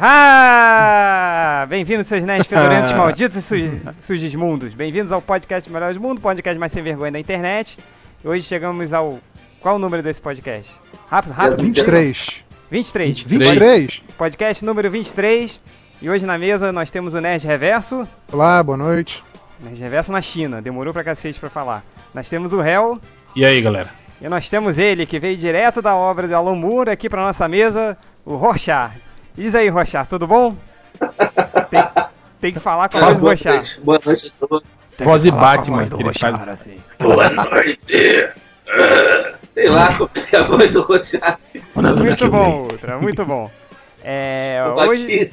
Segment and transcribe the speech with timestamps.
[0.00, 1.66] Ah!
[1.68, 3.56] Bem-vindos, seus nerds fedorentos malditos e su
[4.00, 4.74] sugismundos.
[4.74, 7.78] Bem-vindos ao podcast Melhores do Mundo, podcast mais sem vergonha da internet.
[8.24, 9.20] Hoje chegamos ao...
[9.60, 10.74] Qual o número desse podcast?
[11.08, 11.62] Rápido, rápido.
[11.62, 12.42] 23.
[12.68, 13.22] 23.
[13.22, 14.00] 23?
[14.18, 15.60] Podcast número 23.
[16.02, 18.06] E hoje na mesa nós temos o Nerd Reverso.
[18.32, 19.22] Olá, boa noite.
[19.64, 20.60] Nerd Reverso na China.
[20.62, 21.82] Demorou pra cacete pra falar.
[22.12, 23.00] Nós temos o Hell.
[23.34, 23.90] E aí, galera?
[24.20, 27.48] E nós temos ele, que veio direto da obra de Alan Moore, aqui pra nossa
[27.48, 28.94] mesa, o Rochard.
[29.36, 30.54] Diz aí, Rochard, tudo bom?
[31.70, 31.84] Tem,
[32.40, 33.56] tem que falar com a voz do boa Rochard.
[33.58, 33.80] noite.
[33.80, 34.68] Boa noite a todos.
[35.00, 36.50] Voz de Batman, do que ele Rochard, faz.
[36.50, 36.76] assim.
[37.00, 38.30] Boa noite.
[39.52, 41.38] Sei lá como é que é a voz do Rochard.
[41.74, 43.50] Muito bom, Ultra, muito bom.
[44.02, 45.30] É, hoje...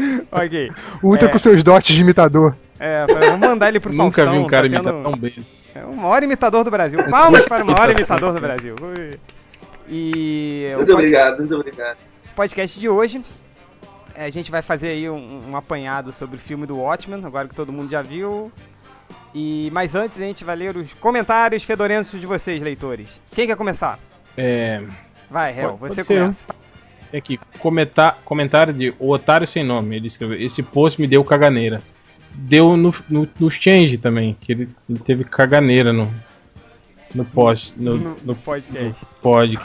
[0.32, 0.70] Ok.
[1.02, 1.30] Ultra É.
[1.32, 2.56] com seus dotes de imitador.
[2.78, 5.46] É, vamos mandar ele pro Nunca Faustão, vi um cara tá imitar tendo- tão bem.
[5.74, 6.98] É o maior imitador do Brasil.
[7.10, 8.40] Palmas para o maior imitador do.
[8.40, 8.74] Brasil.
[9.88, 11.96] E o Muito pod- obrigado, muito obrigado.
[12.36, 13.24] podcast de hoje,
[14.14, 17.48] é, a gente vai fazer aí um, um apanhado sobre o filme do Watchmen, agora
[17.48, 18.52] que todo mundo já viu.
[19.34, 23.20] E mas antes a gente vai ler os comentários fedorentos de vocês, leitores.
[23.32, 23.98] Quem quer começar?
[24.36, 24.82] É,
[25.30, 26.30] Vai, Hel, você eu.
[27.12, 29.96] É aqui, comentar, comentário de O Otário Sem Nome.
[29.96, 31.82] Ele escreveu: Esse post me deu caganeira.
[32.34, 36.08] Deu no, no, no Change também, que ele, ele teve caganeira no,
[37.14, 37.74] no post.
[37.76, 39.04] No, No, no, podcast.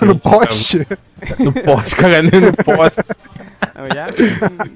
[0.01, 0.77] No gente poste.
[0.79, 1.45] gravou.
[1.45, 3.01] No post, caganeira no post.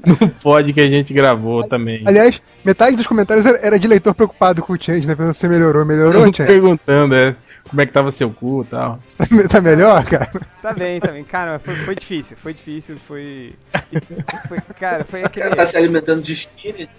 [0.06, 2.04] No pod que a gente gravou também.
[2.06, 5.16] Aliás, metade dos comentários era, era de leitor preocupado com o Change, né?
[5.16, 5.86] Pensando se você melhorou.
[5.86, 6.52] Melhorou, Eu Change?
[6.52, 7.34] perguntando, é,
[7.70, 9.00] como é que tava seu cu e tal.
[9.16, 10.32] Tá, tá melhor, cara?
[10.62, 11.24] Tá bem, tá bem.
[11.24, 13.54] Cara, mas foi, foi difícil, foi difícil, foi...
[14.48, 15.44] foi- Cara, foi O aquele...
[15.46, 16.90] cara tá se alimentando de skinny.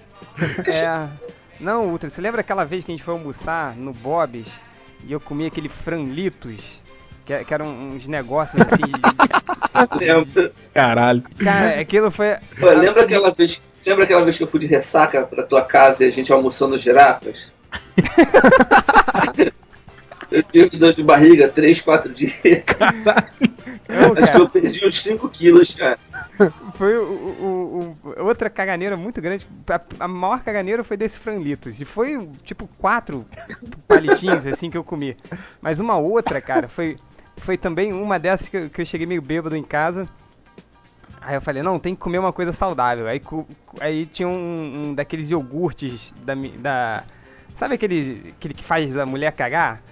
[0.67, 1.09] É.
[1.59, 4.47] Não, Ultra, você lembra aquela vez que a gente foi almoçar no Bob's
[5.05, 6.81] e eu comi aquele franlitos?
[7.27, 8.83] Que, que eram uns negócios assim.
[8.83, 9.01] de-
[10.05, 10.53] Lembra?
[10.75, 11.23] Caralho.
[11.43, 12.37] Cara, aquilo foi.
[12.59, 13.63] Pô, lembra aquela vez.
[13.87, 16.69] Lembra aquela vez que eu fui de ressaca pra tua casa e a gente almoçou
[16.69, 17.51] no girafas?
[20.31, 22.33] eu tive dor de barriga 3, 4 dias.
[23.89, 25.99] Não, Acho que eu perdi uns 5 quilos, cara.
[26.75, 29.49] foi o, o- o- outra caganeira muito grande.
[29.69, 31.81] A, a maior caganeira foi desse franlitos.
[31.81, 33.27] E foi tipo quatro
[33.89, 35.17] palitinhos assim que eu comi.
[35.61, 36.97] Mas uma outra, cara, foi,
[37.39, 40.09] foi também uma dessas que, eu- que eu cheguei meio bêbado em casa.
[41.21, 43.07] Aí eu falei, não, tem que comer uma coisa saudável.
[43.07, 43.21] Aí,
[43.81, 47.05] aí tinha um, um daqueles iogurtes da, da.
[47.57, 49.83] Sabe aquele, aquele que faz a mulher cagar?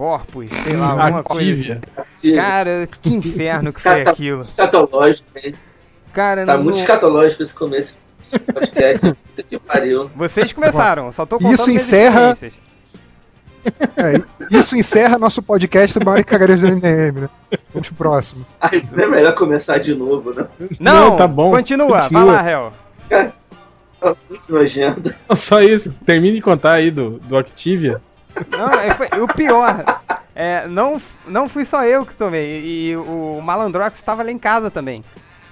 [0.00, 1.42] Corpos, sei lá, alguma coisa.
[1.42, 1.80] Activia.
[1.98, 2.34] assim.
[2.34, 4.40] Cara, que inferno que foi aquilo.
[4.40, 5.54] Escatológico, hein?
[6.14, 7.98] Cara, Tá não- muito escatológico esse começo
[8.54, 9.14] podcast.
[9.46, 10.10] Que pariu.
[10.16, 12.34] Vocês começaram, só tô Isso contando minhas encerra-.
[13.98, 17.28] É, isso encerra nosso podcast sobre maior cagaria do MDM, né?
[17.74, 18.46] Vamos pro próximo.
[18.58, 20.46] Ai, não é melhor começar de novo, né?
[20.80, 22.24] Não, Não, tá bom, Continua, continua.
[22.24, 22.72] vai lá, Hel.
[24.00, 25.14] Tá muito nojento.
[25.36, 25.94] Só isso.
[26.06, 28.00] Termine de contar aí do, do Activia.
[28.56, 29.84] Não, é, foi- o pior,
[30.34, 34.70] é, não, não fui só eu que tomei, e o Malandrox estava lá em casa
[34.70, 35.04] também.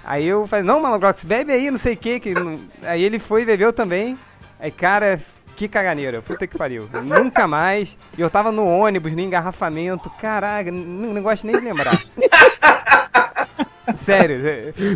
[0.03, 3.19] Aí eu falei, não, Malandrox, bebe aí, não sei o que, que não- aí ele
[3.19, 4.17] foi e bebeu também.
[4.59, 5.19] Aí, cara,
[5.55, 6.89] que caganeira, puta que pariu.
[7.03, 7.97] Nunca mais.
[8.17, 11.93] E eu tava no ônibus, no engarrafamento, caraca, n- não gosto nem de lembrar.
[13.95, 14.35] Sério,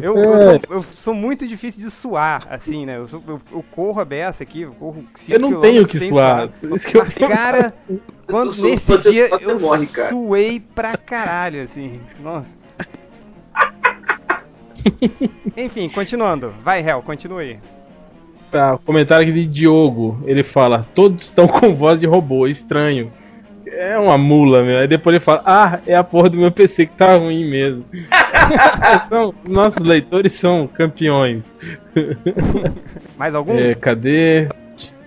[0.01, 2.97] eu, eu, sou, eu sou muito difícil de suar, assim, né?
[2.97, 5.99] Eu, sou- eu- eu corro a beça aqui, eu corro Você não tem o que
[5.99, 6.49] suar.
[6.49, 7.73] Por isso que eu Mas, cara,
[8.27, 10.09] quando, nesse você dia você eu morre, cara.
[10.09, 11.99] suei pra caralho, assim.
[12.21, 12.49] Nossa.
[15.55, 16.53] Enfim, continuando.
[16.63, 17.59] Vai, Hel, continua aí.
[18.51, 20.21] Tá, comentário aqui de Diogo.
[20.25, 23.11] Ele fala: Todos estão com voz de robô, estranho.
[23.75, 24.79] É uma mula, meu.
[24.79, 27.85] Aí depois ele fala: Ah, é a porra do meu PC que tá ruim mesmo.
[29.09, 31.51] São- nossos leitores são campeões.
[33.17, 33.57] Mais algum?
[33.57, 34.47] É, cadê?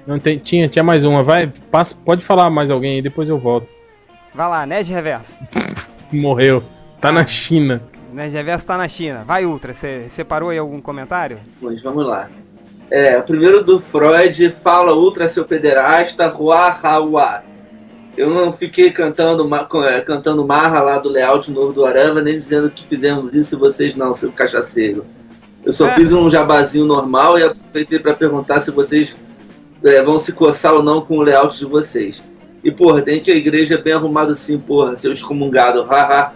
[0.07, 1.23] Não tem, tinha, tinha mais uma.
[1.23, 3.67] Vai, passa, pode falar mais alguém aí, depois eu volto.
[4.35, 5.37] Vai lá, Nerd Reverso.
[6.13, 6.63] Morreu.
[7.01, 7.83] Tá na China.
[8.13, 9.25] Nerd Reverso tá na China.
[9.25, 9.75] Vai, Ultra.
[9.75, 11.39] Você separou aí algum comentário?
[11.61, 12.29] Mas vamos lá.
[12.91, 17.43] É, o primeiro do Freud fala ultra seu pederasta, ruá, rauá.
[18.17, 19.49] Eu não fiquei cantando,
[19.85, 23.59] é, cantando marra lá do layout novo do Arama, nem dizendo que fizemos isso e
[23.59, 25.05] vocês não, seu cachaceiro.
[25.65, 25.95] Eu só É.
[25.95, 29.15] fiz um jabazinho normal e aproveitei para perguntar se vocês
[29.85, 32.25] é, vão se coçar ou não com o layout de vocês.
[32.65, 35.85] E, porra, tem que a igreja bem arrumado sim, porra, seu excomungado.
[35.85, 36.33] Haha.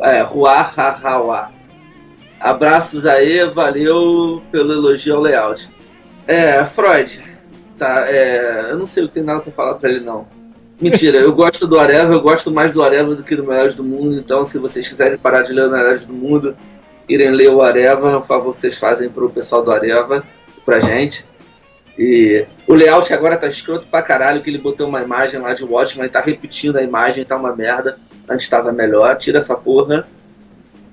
[0.00, 1.50] É, ruá, ha,
[2.40, 5.68] Abraços aí, valeu pelo elogio ao layout.
[6.26, 7.22] É, Freud,
[7.78, 10.26] Tá, é, eu não sei, eu tenho nada pra falar pra ele não.
[10.80, 13.84] Mentira, eu gosto do Areva, eu gosto mais do Areva do que do Melhores do
[13.84, 16.56] Mundo, então se vocês quiserem parar de ler o Melhores do Mundo,
[17.08, 20.24] irem ler o Areva, é um favor que vocês fazem pro pessoal do Areva,
[20.64, 21.24] pra gente.
[21.96, 25.64] E o layout agora tá escroto pra caralho, que ele botou uma imagem lá de
[25.64, 27.98] Watchmen, tá repetindo a imagem, tá uma merda.
[28.28, 30.08] Antes tava melhor, tira essa porra.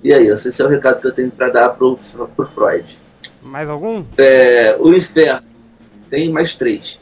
[0.03, 1.97] E aí, esse é o recado que eu tenho pra dar pro,
[2.35, 2.99] pro Freud.
[3.41, 4.05] Mais algum?
[4.17, 5.47] É, o Inferno.
[6.09, 6.99] Tem mais três.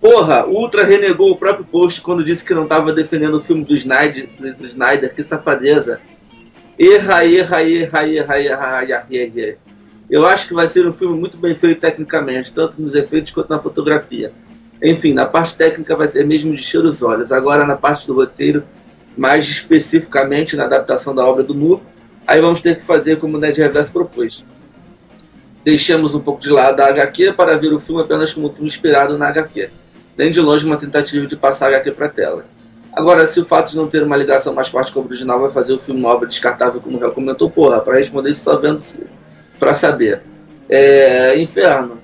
[0.00, 3.64] Porra, o Ultra renegou o próprio post quando disse que não estava defendendo o filme
[3.64, 5.14] do Snyder, do Snyder.
[5.14, 6.00] Que safadeza.
[6.78, 9.58] Erra, erra, erra, erra, erra, erra, erra.
[10.08, 13.50] Eu acho que vai ser um filme muito bem feito tecnicamente, tanto nos efeitos quanto
[13.50, 14.32] na fotografia.
[14.82, 17.30] Enfim, na parte técnica vai ser mesmo de encher os olhos.
[17.30, 18.64] Agora, na parte do roteiro,
[19.16, 21.82] mais especificamente na adaptação da obra do Moore,
[22.26, 24.46] aí vamos ter que fazer como o Ned Reverso propôs.
[25.62, 28.66] Deixamos um pouco de lado a HQ para ver o filme apenas como um filme
[28.66, 29.70] inspirado na HQ.
[30.20, 32.44] Nem de longe uma tentativa de passar a HQ para a tela.
[32.92, 35.50] Agora, se o fato de não ter uma ligação mais forte com o original vai
[35.50, 38.82] fazer o filme uma obra descartável, como já comentou, porra, para responder isso só vendo
[39.58, 40.20] para saber.
[40.68, 41.96] É, Inferno.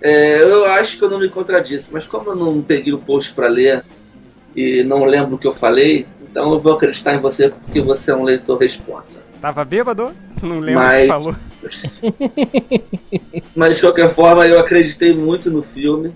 [0.00, 3.34] É, eu acho que eu não me contradisse, mas como eu não peguei o post
[3.34, 3.84] para ler
[4.54, 8.12] e não lembro o que eu falei, então eu vou acreditar em você porque você
[8.12, 9.18] é um leitor responsa.
[9.40, 10.14] Tava bêbado?
[10.40, 11.34] Não lembro o Mas- que falou.
[13.56, 16.14] Mas de qualquer forma, eu acreditei muito no filme.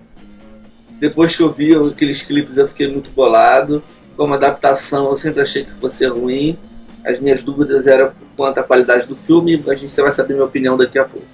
[1.00, 3.82] Depois que eu vi aqueles clipes, eu fiquei muito bolado.
[4.16, 6.58] Como adaptação, eu sempre achei que fosse ruim.
[7.04, 9.62] As minhas dúvidas eram quanto à qualidade do filme.
[9.68, 11.26] A gente vai saber minha opinião daqui a pouco.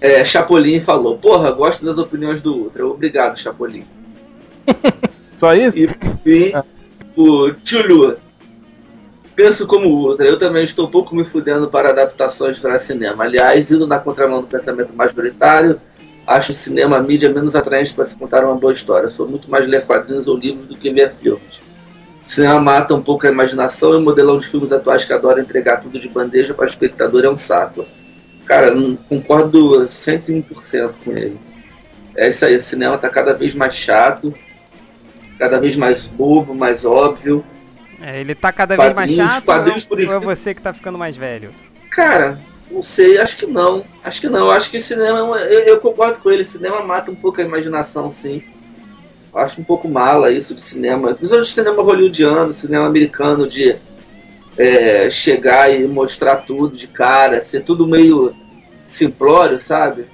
[0.00, 2.84] É, Chapolin falou: Porra, gosto das opiniões do Ultra.
[2.84, 3.84] Obrigado, Chapolin.
[5.36, 5.78] Só isso?
[5.78, 6.52] E por fim,
[7.16, 8.16] o Tchulu.
[9.36, 13.24] Penso como Ultra, eu também estou pouco me fudendo para adaptações para cinema.
[13.24, 15.80] Aliás, indo na contramão do pensamento majoritário,
[16.26, 19.08] acho o cinema a mídia menos atraente para se contar uma boa história.
[19.08, 21.60] Sou muito mais ler quadrinhos ou livros do que ver filmes.
[22.24, 25.40] O cinema mata um pouco a imaginação e o modelão de filmes atuais que adora
[25.40, 27.84] entregar tudo de bandeja para o espectador é um saco.
[28.46, 31.38] Cara, não concordo 101% com ele.
[32.16, 34.34] É isso aí, o cinema está cada vez mais chato,
[35.38, 37.44] cada vez mais bobo, mais óbvio.
[38.00, 40.98] É, ele tá cada vez mais chato ou, por ou é você que tá ficando
[40.98, 41.52] mais velho?
[41.90, 42.38] Cara,
[42.72, 43.84] não sei, acho que não.
[44.02, 44.50] Acho que não.
[44.50, 45.18] Acho que cinema.
[45.18, 48.42] é uma- Eu, eu concordo com ele, cinema mata um pouco a imaginação, sim.
[49.34, 51.14] Acho um pouco mala isso de cinema.
[51.14, 53.76] Principalmente cinema hollywoodiano, cinema americano, de
[54.58, 58.34] é, chegar e mostrar tudo de cara, ser tudo meio
[58.86, 60.04] simplório, sabe?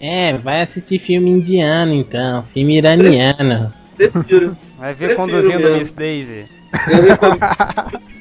[0.00, 3.72] É, vai assistir filme indiano então, filme iraniano.
[3.96, 4.56] Prefiro.
[4.78, 5.78] Vai ver Prefiro conduzindo mesmo.
[5.78, 6.44] Miss Daisy.
[6.90, 7.40] Eu recomendo,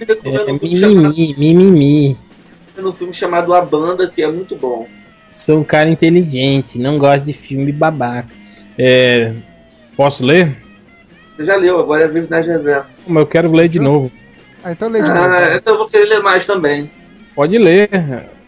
[0.01, 2.17] eu É, recomendo chamado, mimimi, mimimi.
[2.81, 4.87] Um filme chamado A Banda, que é muito bom.
[5.29, 8.29] Sou um cara inteligente, não gosto de filme babaca.
[8.77, 9.33] É,
[9.97, 10.57] posso ler?
[11.35, 12.87] Você já leu, agora é a vez da Reverso.
[13.07, 14.11] Mas eu quero ler de novo.
[14.63, 15.21] Ah, então lê de novo.
[15.21, 16.89] Ah, então eu vou querer ler mais também.
[17.35, 17.89] Pode ler.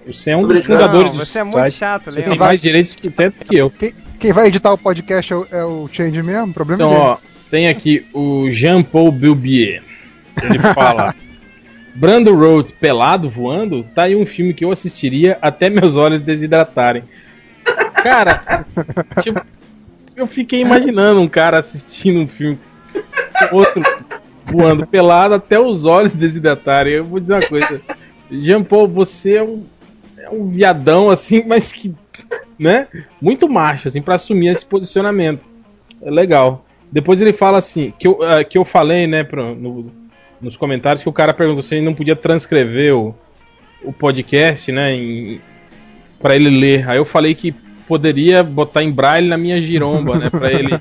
[0.05, 1.73] Você é um dos fundadores Não, do você é muito site.
[1.73, 2.29] chato, Você Leon.
[2.29, 3.71] tem mais direitos que tanto que eu.
[3.71, 6.51] Quem, quem vai editar o podcast é o, é o Change mesmo?
[6.51, 7.09] O problema Então, é dele.
[7.09, 7.17] ó,
[7.49, 9.81] tem aqui o Jean-Paul Bilbier.
[10.43, 11.15] Ele fala:
[11.95, 13.83] Brando Road pelado voando?
[13.95, 17.03] Tá aí um filme que eu assistiria até meus olhos desidratarem.
[18.03, 18.65] Cara,
[19.23, 19.41] tipo,
[20.15, 22.59] eu fiquei imaginando um cara assistindo um filme
[23.51, 23.81] outro
[24.45, 26.93] voando pelado até os olhos desidratarem.
[26.93, 27.81] Eu vou dizer uma coisa:
[28.29, 29.63] Jean-Paul, você é um,
[30.17, 31.93] é um viadão assim, mas que.
[32.59, 32.87] né?
[33.21, 35.49] Muito macho, assim, pra assumir esse posicionamento.
[36.01, 36.65] É legal.
[36.91, 39.91] Depois ele fala assim, que eu, ah, que eu falei, né, pro- no-
[40.45, 43.15] nos comentários, que o cara perguntou se ele não podia transcrever o,
[43.83, 45.39] o podcast, né,
[46.19, 46.87] pra ele ler.
[46.89, 47.51] Aí eu falei que
[47.87, 50.79] poderia botar em braille na minha giromba, né, pra ele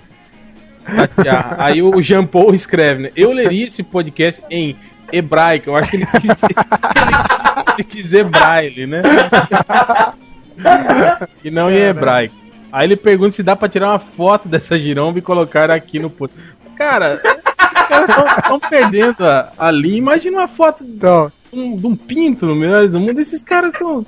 [0.85, 1.57] tatear.
[1.59, 4.77] Aí o Jean Paul escreve, né, eu leria esse podcast em
[5.11, 5.71] hebraico.
[5.71, 6.55] Eu acho que ele quis, dizer-
[7.79, 9.03] ele quis braille, né?
[11.43, 12.35] e não em hebraico.
[12.71, 16.11] Aí ele pergunta se dá pra tirar uma foto dessa giromba e colocar aqui no
[16.11, 16.37] post.
[16.77, 17.21] Cara,
[17.89, 19.97] caras estão perdendo a, ali.
[19.97, 23.21] Imagina uma foto de Então, um, de um pinto no Melhores do Mundo.
[23.21, 24.05] Esses caras estão.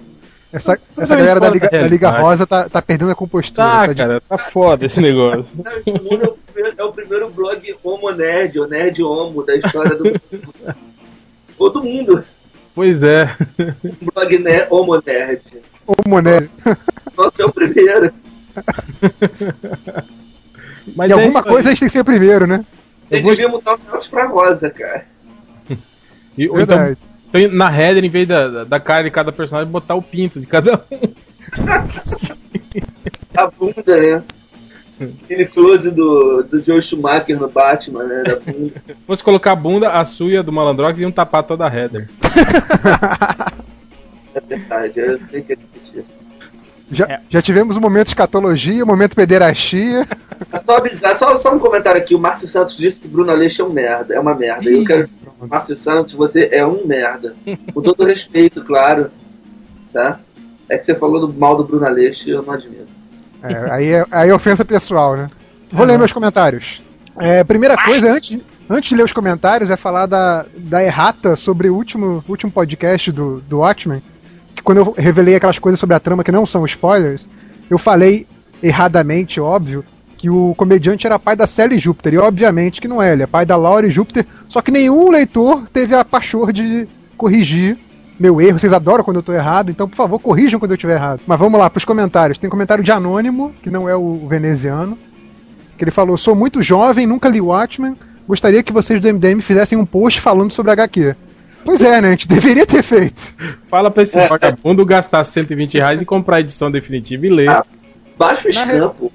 [0.53, 2.11] essa, essa galera da Liga, da Liga.
[2.11, 3.67] Rosa tá, tá perdendo a compostura.
[3.67, 5.55] Tá, tá de- cara, tá foda esse negócio.
[5.87, 9.97] Nerd é o primeiro- é o primeiro blog homo nerd, ou nerd homo da história
[9.97, 10.77] do mundo.
[11.59, 12.25] Ou do mundo.
[12.75, 13.31] Pois é.
[13.85, 15.41] Um blog ne homo nerd.
[15.87, 16.49] Ô, Moné,
[17.17, 18.13] Nossa, é o primeiro.
[20.95, 22.65] Mas e é alguma coisa a gente tem que ser primeiro, né?
[23.11, 25.05] Eu Eu vou- devia mudar o caos pra rosa, cara.
[26.39, 26.99] E- ou então, Verdade.
[27.29, 30.47] então, na header, em vez da, da- cara de cada personagem, botar o pinto de
[30.47, 30.79] cada um.
[33.37, 34.23] A bunda, né?
[35.25, 38.23] aquele close do, do Joe Schumacher no Batman, né?
[38.23, 38.73] Da bunda.
[38.87, 42.09] Se fosse colocar a bunda, a suia do Malandrox iam tapar toda a header.
[44.35, 45.57] É verdade, eu sei que é.
[46.91, 47.21] Já, É.
[47.29, 50.07] já tivemos um momento escatologia, um momento pederastia.
[50.53, 52.15] É Só avisar, só, só um comentário aqui.
[52.15, 54.15] O Márcio Santos disse que Bruno Aleixo é um merda.
[54.15, 54.69] É uma merda.
[54.71, 55.09] Eu quero
[55.41, 57.35] Márcio Santos, você é um merda.
[57.75, 59.11] Com todo respeito, claro.
[59.93, 60.21] Tá?
[60.69, 62.87] É que você falou do mal do Bruno Aleixo e eu não admiro.
[63.43, 65.31] É, aí, é, aí é ofensa pessoal, né?
[65.71, 66.83] Vou ler meus comentários.
[67.19, 68.39] É, primeira coisa, antes,
[68.69, 73.11] antes de ler os comentários, é falar da, da errata sobre o último, último podcast
[73.13, 74.03] do, do Watchmen.
[74.55, 77.29] Que quando eu revelei aquelas coisas sobre a trama que não são spoilers,
[77.69, 78.27] eu falei
[78.63, 79.85] erradamente, óbvio,
[80.17, 82.15] que o comediante era pai da Sally Júpiter.
[82.15, 84.27] E obviamente que não é, ele é pai da Laurie Júpiter.
[84.49, 87.79] Só que nenhum leitor teve a pachor de corrigir
[88.19, 88.59] meu erro.
[88.59, 91.21] Vocês adoram quando eu tô errado, então por favor corrijam quando eu estiver errado.
[91.27, 92.39] Mas vamos lá pros comentários.
[92.39, 94.99] Tem comentário de Anônimo, que não é o veneziano,
[95.77, 97.97] que ele falou: Sou muito jovem, nunca li Watchmen.
[98.27, 101.15] Gostaria que vocês do MDM fizessem um post falando sobre HQ.
[101.65, 102.09] Pois é, né?
[102.09, 103.35] A gente deveria ter feito.
[103.69, 104.29] Fala pra esse É, é.
[104.29, 107.51] vagabundo gastar 120 reais e comprar a edição definitiva e ler.
[107.51, 107.65] Ah.
[108.19, 109.13] Baixa o escampo.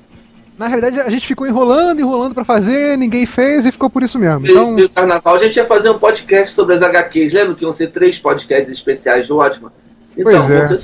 [0.61, 4.19] Na realidade, a gente ficou enrolando, enrolando pra fazer, ninguém fez e ficou por isso
[4.19, 4.45] mesmo.
[4.45, 4.63] Então...
[4.73, 7.33] Então, No carnaval a gente ia fazer um podcast sobre as HQs.
[7.33, 9.71] Lembra que iam ser três podcasts especiais do Watchman?
[10.17, 10.65] Então, Pois é.
[10.67, 10.77] vão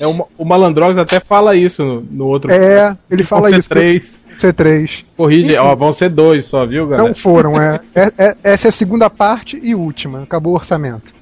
[0.00, 2.50] É uma- o Malandrox até fala isso no, no outro.
[2.50, 3.68] é, ele Vão fala ser isso.
[3.68, 4.22] três.
[4.38, 5.04] Ser três.
[5.16, 5.58] Corrige, Enfim.
[5.58, 7.06] ó, vão ser dois só, viu, galera?
[7.08, 7.78] Não foram, é.
[7.94, 10.22] É- é- Essa é a segunda parte e última.
[10.22, 11.14] Acabou o orçamento.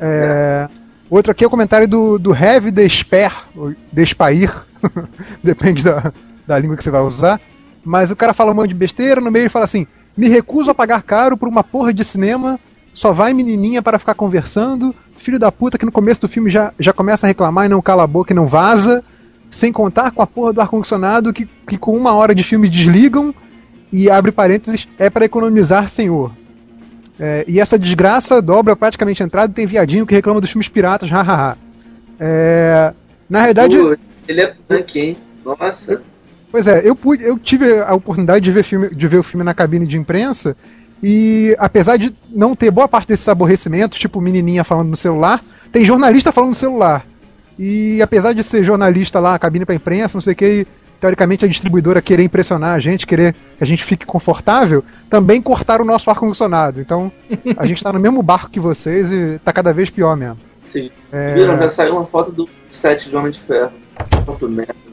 [0.00, 0.68] É,
[1.08, 3.32] Outro aqui é o comentário do, do Heavy Despair,
[3.92, 4.50] Despair,
[5.44, 6.12] depende da,
[6.46, 7.40] da língua que você vai usar.
[7.84, 9.86] Mas o cara fala um monte de besteira, no meio ele fala assim:
[10.16, 12.58] Me recuso a pagar caro por uma porra de cinema,
[12.92, 16.72] só vai menininha para ficar conversando, filho da puta que no começo do filme já,
[16.78, 19.04] já começa a reclamar e não cala a boca e não vaza,
[19.50, 23.34] sem contar com a porra do ar-condicionado que, que com uma hora de filme desligam
[23.92, 26.32] e abre parênteses, é para economizar, senhor.
[27.18, 30.68] É, e essa desgraça dobra praticamente a entrada e tem viadinho que reclama dos filmes
[30.68, 31.56] piratas, hahaha.
[32.18, 32.92] É,
[33.28, 33.96] na realidade, Pô,
[34.28, 35.18] ele é punk, hein?
[35.44, 36.02] Nossa.
[36.50, 39.44] Pois é, eu, pude, eu tive a oportunidade de ver, filme, de ver o filme
[39.44, 40.56] na cabine de imprensa
[41.02, 45.84] e apesar de não ter boa parte desses aborrecimentos, tipo menininha falando no celular, tem
[45.84, 47.04] jornalista falando no celular.
[47.58, 50.66] E apesar de ser jornalista lá, cabine para imprensa, não sei o que,
[51.00, 55.84] teoricamente a distribuidora querer impressionar a gente, querer que a gente fique confortável, também cortaram
[55.84, 56.80] o nosso ar-condicionado.
[56.80, 57.12] Então,
[57.56, 60.38] a gente tá no mesmo barco que vocês e tá cada vez pior mesmo.
[60.70, 61.56] Vocês É, viram?
[61.58, 63.72] Já saiu uma foto do set de Homem de Ferro.
[64.24, 64.85] Foto merda.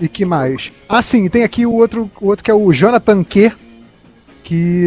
[0.00, 0.72] E que mais?
[0.88, 3.52] Ah, sim, tem aqui o outro, o outro que é o Jonathan Q,
[4.42, 4.86] que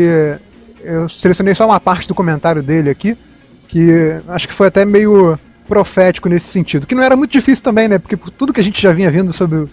[0.82, 3.18] eu selecionei só uma parte do comentário dele aqui,
[3.68, 3.90] que
[4.28, 6.86] acho que foi até meio profético nesse sentido.
[6.86, 7.98] Que não era muito difícil também, né?
[7.98, 9.68] Porque por tudo que a gente já vinha vendo sobre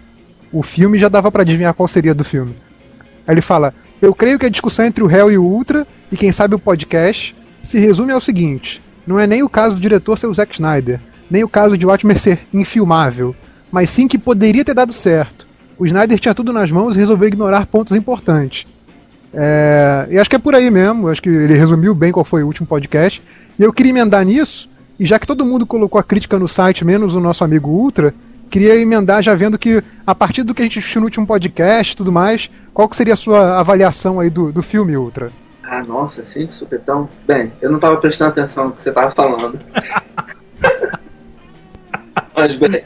[0.52, 2.54] o- filme, já dava pra adivinhar qual seria do filme.
[3.26, 6.16] Aí ele fala: Eu creio que a discussão entre o réu e o Ultra, e
[6.16, 10.16] quem sabe o podcast, se resume ao seguinte: não é nem o caso do diretor
[10.18, 13.34] ser o Zack Snyder, nem o caso de Watchmen ser infilmável,
[13.72, 15.48] mas sim que poderia ter dado certo.
[15.78, 18.66] O Snyder tinha tudo nas mãos e resolveu ignorar pontos importantes.
[19.34, 22.42] É, e acho que é por aí mesmo, acho que ele resumiu bem qual foi
[22.42, 23.22] o último podcast.
[23.58, 24.68] E eu queria emendar nisso,
[25.00, 28.14] e já que todo mundo colocou a crítica no site, menos o nosso amigo Ultra,
[28.50, 31.94] queria emendar já vendo que, a partir do que a gente assistiu no último podcast
[31.94, 35.32] e tudo mais, qual que seria a sua avaliação aí do, do filme Ultra?
[35.64, 37.08] Ah, nossa, assim, de supetão.
[37.26, 39.58] Bem, eu não tava prestando atenção no que você tava falando.
[42.36, 42.82] Mas, bem,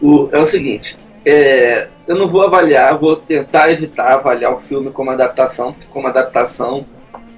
[0.00, 0.96] o- é o seguinte.
[1.26, 6.06] é, eu não vou avaliar, vou tentar evitar avaliar o filme como adaptação, porque como
[6.06, 6.86] adaptação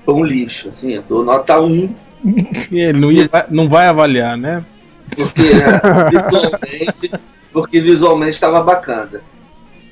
[0.05, 0.69] foi um lixo.
[0.69, 1.93] Assim, eu dou nota 1,
[2.71, 4.65] Ele não, ia- não vai avaliar, né?
[5.17, 7.11] porque né, visualmente,
[7.53, 9.23] porque visualmente estava bacana.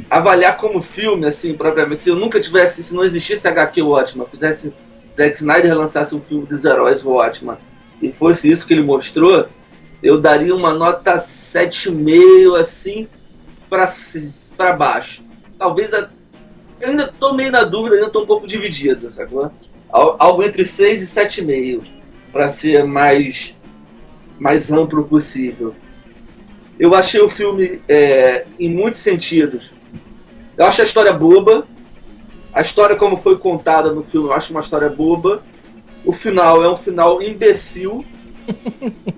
[0.09, 4.73] Avaliar como filme, assim, propriamente, se eu nunca tivesse, se não existisse HQ Watchman, fizesse
[5.17, 7.57] Zack Snyder lançasse um filme dos heróis Watchman
[8.01, 9.49] e fosse isso que ele mostrou,
[10.03, 13.09] eu daria uma nota 7,5 assim
[14.57, 15.23] para baixo.
[15.59, 16.11] Talvez a,
[16.81, 19.51] eu ainda tô meio na dúvida, ainda tô um pouco dividido, sacou?
[19.91, 21.85] Al- Algo entre 6 e 7,5
[22.33, 23.55] para ser mais
[24.39, 25.75] mais amplo possível.
[26.79, 29.73] Eu achei o filme é, em muitos sentidos.
[30.57, 31.67] Eu acho a história boba.
[32.53, 35.43] A história como foi contada no filme, eu acho uma história boba.
[36.05, 38.05] O final é um final imbecil.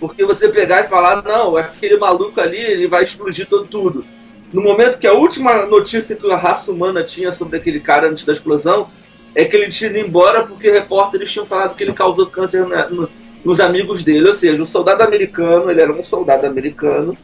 [0.00, 4.04] Porque você pegar e falar, não, aquele maluco ali, ele vai explodir todo tudo.
[4.52, 8.24] No momento que a última notícia que a raça humana tinha sobre aquele cara antes
[8.24, 8.90] da explosão
[9.34, 12.88] é que ele tinha ido embora porque repórteres tinham falado que ele causou câncer na-
[12.88, 13.10] no-
[13.44, 14.28] nos amigos dele.
[14.28, 17.16] Ou seja, o soldado americano, ele era um soldado americano,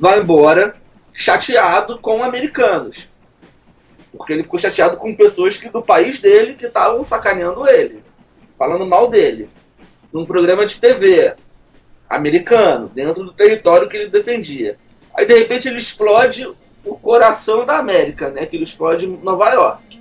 [0.00, 0.76] vai embora
[1.12, 3.08] chateado com americanos.
[4.16, 8.02] Porque ele ficou chateado com pessoas que do país dele que estavam sacaneando ele,
[8.58, 9.48] falando mal dele,
[10.14, 11.34] num programa de TV
[12.08, 14.76] americano, dentro do território que ele defendia.
[15.12, 16.48] Aí de repente ele explode
[16.84, 18.46] o coração da América, né?
[18.46, 20.00] Que ele explode em Nova York.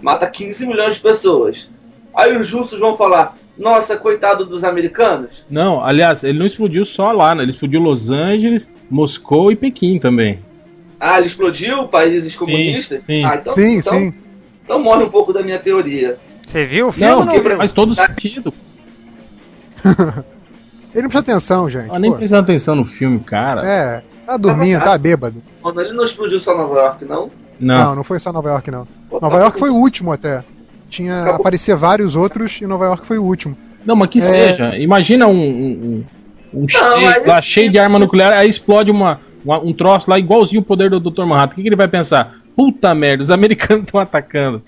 [0.00, 1.68] Mata 15 milhões de pessoas.
[2.14, 5.44] Aí os russos vão falar: Nossa, coitado dos americanos.
[5.50, 7.42] Não, aliás, ele não explodiu só lá, né?
[7.42, 10.38] Ele explodiu Los Angeles, Moscou e Pequim também.
[10.98, 13.04] Ah, ele explodiu países comunistas?
[13.04, 13.24] sim.
[13.24, 14.14] Ah, então, sim, então, sim.
[14.62, 16.18] então morre um pouco da minha teoria.
[16.46, 17.10] Você viu o filme?
[17.10, 17.56] Não, não, não.
[17.56, 18.52] faz todo sentido.
[20.92, 21.88] Ele não presta atenção, gente.
[21.92, 23.64] Ah, nem prestando atenção no filme, cara.
[23.64, 25.40] É, tá dormindo, tá bêbado.
[25.62, 27.30] Mano, ele não explodiu só Nova York, não?
[27.60, 27.94] Não, Não.
[27.96, 28.88] não foi só Nova York, não.
[29.08, 29.66] Pô, Nova tá York bom.
[29.66, 30.42] foi o último até.
[30.88, 31.40] Tinha Acabou.
[31.42, 33.56] aparecia vários outros e Nova York foi o último.
[33.86, 34.22] Não, mas que É.
[34.22, 34.76] seja.
[34.78, 36.04] Imagina um, um,
[36.54, 36.66] um, um
[37.24, 40.90] lá, cheio de arma nuclear, aí explode uma, uma- um troço lá igualzinho o poder
[40.90, 41.24] do Dr.
[41.24, 41.52] Manhattan.
[41.52, 42.34] O que, que ele vai pensar?
[42.56, 44.60] Puta merda, os americanos estão atacando.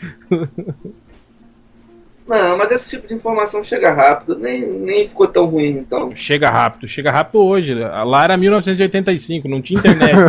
[2.27, 6.15] Não, mas esse tipo de informação chega rápido, nem, nem ficou tão ruim, então.
[6.15, 7.75] Chega rápido, chega rápido hoje.
[7.75, 10.17] Lá era 1985, não tinha internet.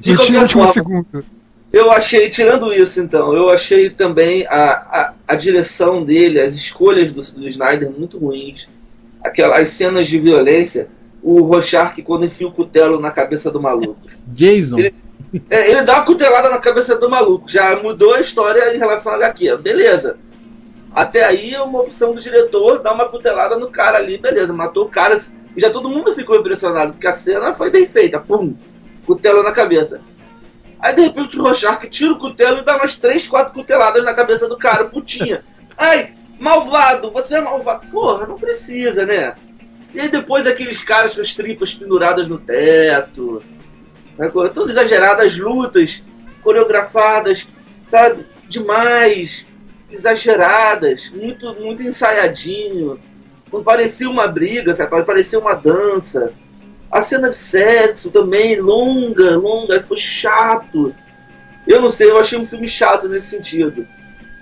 [0.00, 1.24] De não tinha último forma, segundo.
[1.72, 7.12] Eu achei, tirando isso então, eu achei também a, a, a direção dele, as escolhas
[7.12, 8.68] do, do Snyder muito ruins.
[9.22, 10.88] Aquelas cenas de violência,
[11.22, 13.98] o Rorschach quando enfia o cutelo na cabeça do maluco.
[14.26, 14.78] Jason.
[14.78, 14.94] Ele-
[15.50, 19.12] É, ele dá uma cutelada na cabeça do maluco, já mudou a história em relação
[19.12, 20.18] a HQ, beleza.
[20.94, 24.86] Até aí é uma opção do diretor dar uma cutelada no cara ali, beleza, matou
[24.86, 25.20] o cara.
[25.54, 28.56] E já todo mundo ficou impressionado, porque a cena foi bem feita, pum,
[29.06, 30.00] cutelo na cabeça.
[30.80, 34.14] Aí de repente o Rorschach tira o cutelo e dá umas 3, 4 cuteladas na
[34.14, 35.44] cabeça do cara, putinha.
[35.76, 37.86] Ai, malvado, você é malvado.
[37.88, 39.34] Porra, não precisa, né?
[39.92, 43.42] E aí depois aqueles caras com as tripas penduradas no teto.
[44.18, 46.02] Né, com Todas exageradas, lutas
[46.42, 47.46] coreografadas,
[47.86, 48.26] sabe?
[48.48, 49.44] Demais,
[49.90, 52.98] exageradas, muito, muito ensaiadinho.
[53.52, 55.04] Não parecia uma briga, sabe?
[55.04, 56.32] Parecia uma dança.
[56.90, 60.94] A cena de sexo também, longa, longa, foi chato.
[61.66, 63.86] Eu não sei, eu achei um filme chato nesse sentido.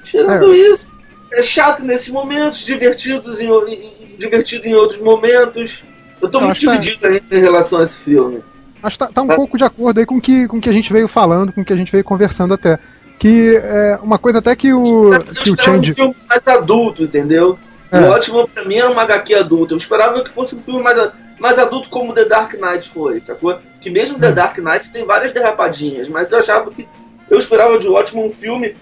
[0.05, 0.93] Tirando isso,
[1.33, 5.83] é chato nesses momentos, divertidos em, divertido em outros momentos.
[6.23, 8.43] Eu tô Eu muito que tá- dividido ainda em relação a esse filme.
[8.83, 10.73] Acho que tá, tá um pouco de acordo aí com que, com o que a
[10.73, 12.79] gente veio falando, com o que a gente veio conversando até.
[13.19, 15.91] Que é uma coisa até que o, Eu que o esperava Change.
[15.91, 17.59] um filme mais adulto, entendeu?
[17.91, 18.01] É.
[18.01, 19.73] O ótimo pra mim era uma HQ adulta.
[19.73, 21.11] Eu esperava que fosse um filme mais,
[21.41, 23.59] mais adulto como The Dark Knight foi, sacou?
[23.81, 24.21] Que mesmo Hum.
[24.21, 26.87] The Dark Knight tem várias derrapadinhas, mas eu achava que.
[27.31, 28.77] Eu esperava de ótimo um filme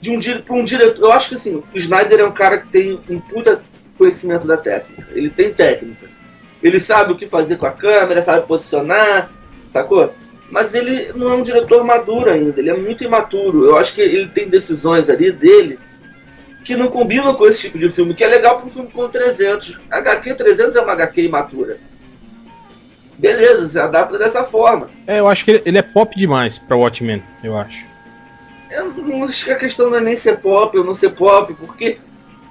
[0.00, 1.02] de um, dire- pra um diretor.
[1.04, 3.62] Eu acho que assim, o Snyder é um cara que tem um puta
[3.96, 5.06] conhecimento da técnica.
[5.12, 6.06] Ele tem técnica.
[6.62, 9.30] Ele sabe o que fazer com a câmera, sabe posicionar,
[9.70, 10.12] sacou?
[10.50, 13.64] Mas ele não é um diretor maduro ainda, ele é muito imaturo.
[13.64, 15.78] Eu acho que ele tem decisões ali dele
[16.64, 19.08] que não combinam com esse tipo de filme, que é legal para um filme com
[19.08, 19.78] 300.
[19.90, 21.78] HQ 300 é uma HQ imatura.
[23.18, 24.90] Beleza, você adapta dessa forma.
[25.06, 27.86] É, eu acho que ele, ele é pop demais pra Watchmen, eu acho.
[28.70, 31.54] Eu não acho que a questão não é nem ser pop ou não ser pop,
[31.54, 31.98] porque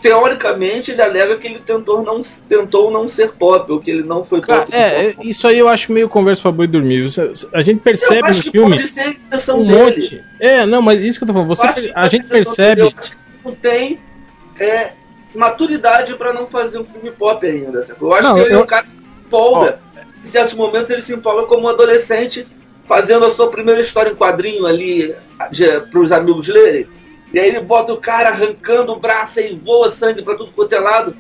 [0.05, 4.23] teoricamente ele alega que ele tentou não, tentou não ser pop, ou que ele não
[4.23, 4.75] foi Cara, pop.
[4.75, 7.07] é, é, isso aí eu acho meio conversa pra boi dormir.
[7.53, 9.79] A gente Eu percebe no acho que filme pode ser a intenção um dele.
[9.83, 10.23] monte.
[10.39, 11.49] É, não, mas isso que eu tô falando.
[11.49, 12.81] Eu Você, a gente percebe.
[12.83, 13.99] dele, eu acho que não tem
[14.59, 14.91] é,
[15.33, 17.83] maturidade pra não fazer um filme pop ainda.
[17.83, 17.99] sabe?
[18.01, 19.79] Eu acho Não, que ele é eu- um cara que se empolga.
[20.23, 22.45] Em certos momentos ele se empolga como um adolescente
[22.85, 25.15] fazendo a sua primeira história em quadrinho ali
[25.91, 26.85] para os amigos lerem.
[27.35, 30.71] E aí ele bota o cara arrancando o braço e voa sangue pra tudo quanto
[30.71, 31.17] é lado.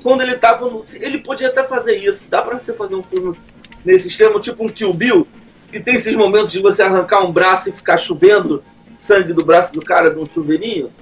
[0.00, 0.84] Quando ele tava no...
[0.94, 2.24] Ele podia até fazer isso.
[2.30, 3.36] Dá pra você fazer um filme
[3.84, 5.26] nesse esquema, tipo um Kill Bill,
[5.72, 8.62] que tem esses momentos de você arrancar um braço e ficar chovendo
[8.96, 10.92] sangue do braço do cara num chuveirinho.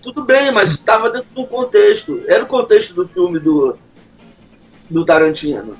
[0.00, 2.22] Tudo bem, mas estava dentro de um contexto.
[2.26, 3.76] Era o contexto do filme do,
[4.88, 5.76] do Tarantino.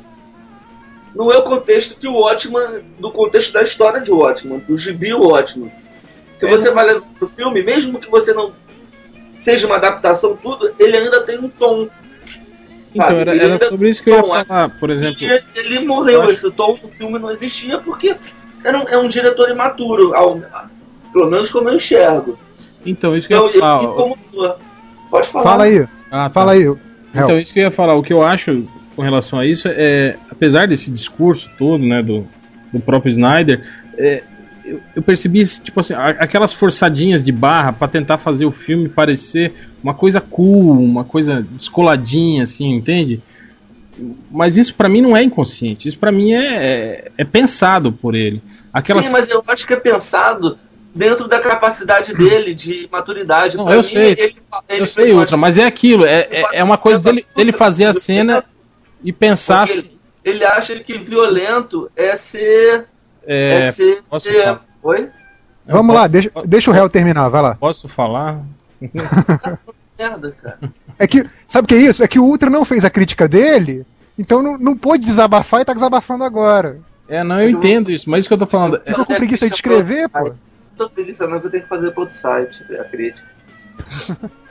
[1.15, 5.15] Não é o contexto que o Watchman, do contexto da história de Watchman, do gibi
[5.15, 5.73] Watchman.
[6.39, 8.53] Se É, você vai ler o filme, mesmo que você não
[9.39, 11.89] seja uma adaptação, tudo, ele ainda tem um tom.
[12.95, 15.17] Então, era, Ele era ainda- sobre isso que eu ia Bom, é- falar, por exemplo.
[15.21, 18.17] E ele morreu, Eu acho- esse tom do filme não existia porque
[18.65, 20.41] era um, é um diretor imaturo, ao-
[21.13, 22.39] pelo menos como eu enxergo.
[22.87, 23.85] Então, isso que eu Então, ia ele falar.
[23.85, 24.57] incomodou.
[25.11, 25.45] Pode falar.
[25.45, 26.31] Fala aí, Ah, tá.
[26.31, 26.65] fala aí.
[27.15, 30.17] Então, isso que eu ia falar, o que eu acho com relação a isso é,
[30.31, 32.27] apesar desse discurso todo, né, do,
[32.73, 33.63] do próprio Snyder,
[33.97, 34.23] é,
[34.69, 39.53] eu, eu percebi, tipo assim, aquelas forçadinhas de barra pra tentar fazer o filme parecer
[39.83, 43.21] uma coisa cool, uma coisa descoladinha, assim, entende?
[44.31, 48.15] Mas isso pra mim não é inconsciente, isso pra mim é, é, é pensado por
[48.15, 48.41] ele.
[48.73, 50.59] Aquelas, Sim, mas eu acho que é pensado
[50.95, 53.57] dentro da capacidade dele de maturidade.
[53.57, 54.13] Não, Pra eu mim, sei.
[54.13, 54.23] ele-
[54.69, 56.05] ele Eu sei, uma Ultra, mas é aquilo.
[56.05, 58.45] É, é, é uma coisa dele, dele fazer a cena
[59.03, 59.67] e pensar.
[59.69, 62.85] Se- Ele acha que violento é ser.
[63.31, 63.73] É, É,
[64.09, 64.65] posso falar?
[64.83, 65.11] Oi?
[65.67, 67.55] Vamos eu lá, deixa, deixa o réu terminar, vai lá.
[67.57, 68.41] Posso falar?
[69.99, 70.59] Merda, cara.
[70.99, 72.03] É que, sabe o que é isso?
[72.03, 73.85] É que o Ultra não fez a crítica dele,
[74.19, 76.81] então não, não pôde desabafar e tá desabafando agora.
[77.07, 78.77] É, não, eu entendo isso, mas isso que eu tô falando.
[78.77, 80.29] é- Ficou com preguiça de escrever, pô.
[80.29, 80.37] Não
[80.77, 83.29] tô preguiça, não, que eu tenho que fazer pro outro site a crítica.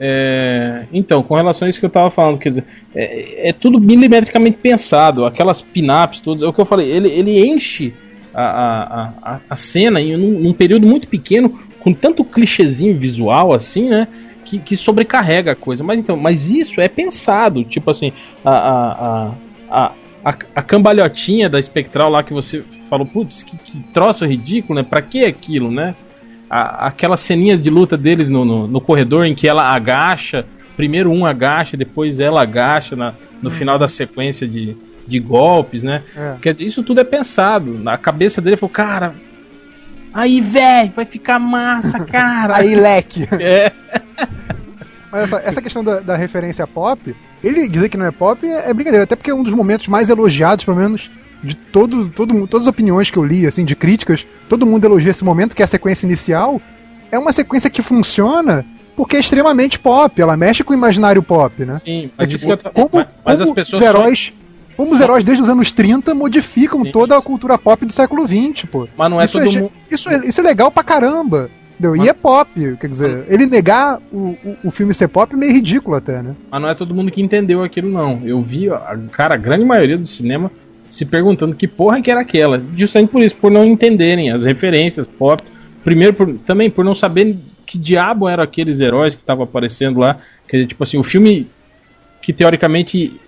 [0.00, 3.80] É, então, com relação a isso que eu tava falando, quer dizer, é, é tudo
[3.80, 7.92] milimetricamente pensado, aquelas pin-ups, é o que eu falei, ele, ele enche
[8.32, 13.88] a, a, a, a cena em um, período muito pequeno, com tanto clichêzinho visual assim,
[13.88, 14.06] né?
[14.44, 15.82] Que, que sobrecarrega a coisa.
[15.82, 18.12] Mas então, mas isso é pensado, tipo assim,
[18.44, 19.34] a,
[19.70, 19.92] a,
[20.24, 24.86] a, a cambalhotinha da espectral lá que você falou, putz, que, que troço ridículo, né?
[24.88, 25.94] Pra que aquilo, né?
[26.50, 31.10] A- aquelas ceninhas de luta deles no, no, no corredor em que ela agacha, primeiro
[31.10, 36.02] um agacha, depois ela agacha na, no final da sequência de, de golpes, né?
[36.16, 36.36] É.
[36.60, 37.78] Isso tudo é pensado.
[37.78, 39.14] Na cabeça dele falou, cara.
[40.12, 42.56] Aí, velho, vai ficar massa, cara.
[42.56, 43.26] Aí, leque.
[43.40, 43.72] É.
[45.10, 48.68] Mas essa, essa questão da, da referência pop, ele dizer que não é pop é,
[48.70, 51.10] é brincadeira, até porque é um dos momentos mais elogiados, pelo menos,
[51.42, 55.10] de todo, todo, todas as opiniões que eu li, assim, de críticas, todo mundo elogia
[55.10, 56.60] esse momento, que é a sequência inicial.
[57.10, 58.64] É uma sequência que funciona
[58.96, 61.80] porque é extremamente pop, ela mexe com o imaginário pop, né?
[61.84, 63.88] Sim, mas É isso tipo, que eu tô- como, mas, mas como as pessoas os
[63.88, 64.32] só- heróis.
[64.76, 66.92] Como os heróis desde os anos 30 modificam Sim.
[66.92, 68.86] toda a cultura pop do século XX, pô.
[68.96, 69.72] Mas não é isso, todo é, mundo.
[69.90, 71.50] isso, é, isso é legal pra caramba.
[71.72, 71.94] Entendeu?
[71.94, 75.36] E Mas- é pop, quer dizer, ele negar o, o, o filme ser pop é
[75.36, 76.34] meio ridículo até, né?
[76.50, 78.20] Mas não é todo mundo que entendeu aquilo, não.
[78.24, 80.50] Eu vi, a, cara, a grande maioria do cinema
[80.88, 82.62] se perguntando que porra que era aquela.
[82.76, 85.42] Justamente por isso, por não entenderem as referências pop.
[85.84, 90.18] Primeiro, por- também por não saber que diabo eram aqueles heróis que estavam aparecendo lá.
[90.46, 91.48] Quer dizer, tipo assim, o filme
[92.22, 93.20] que teoricamente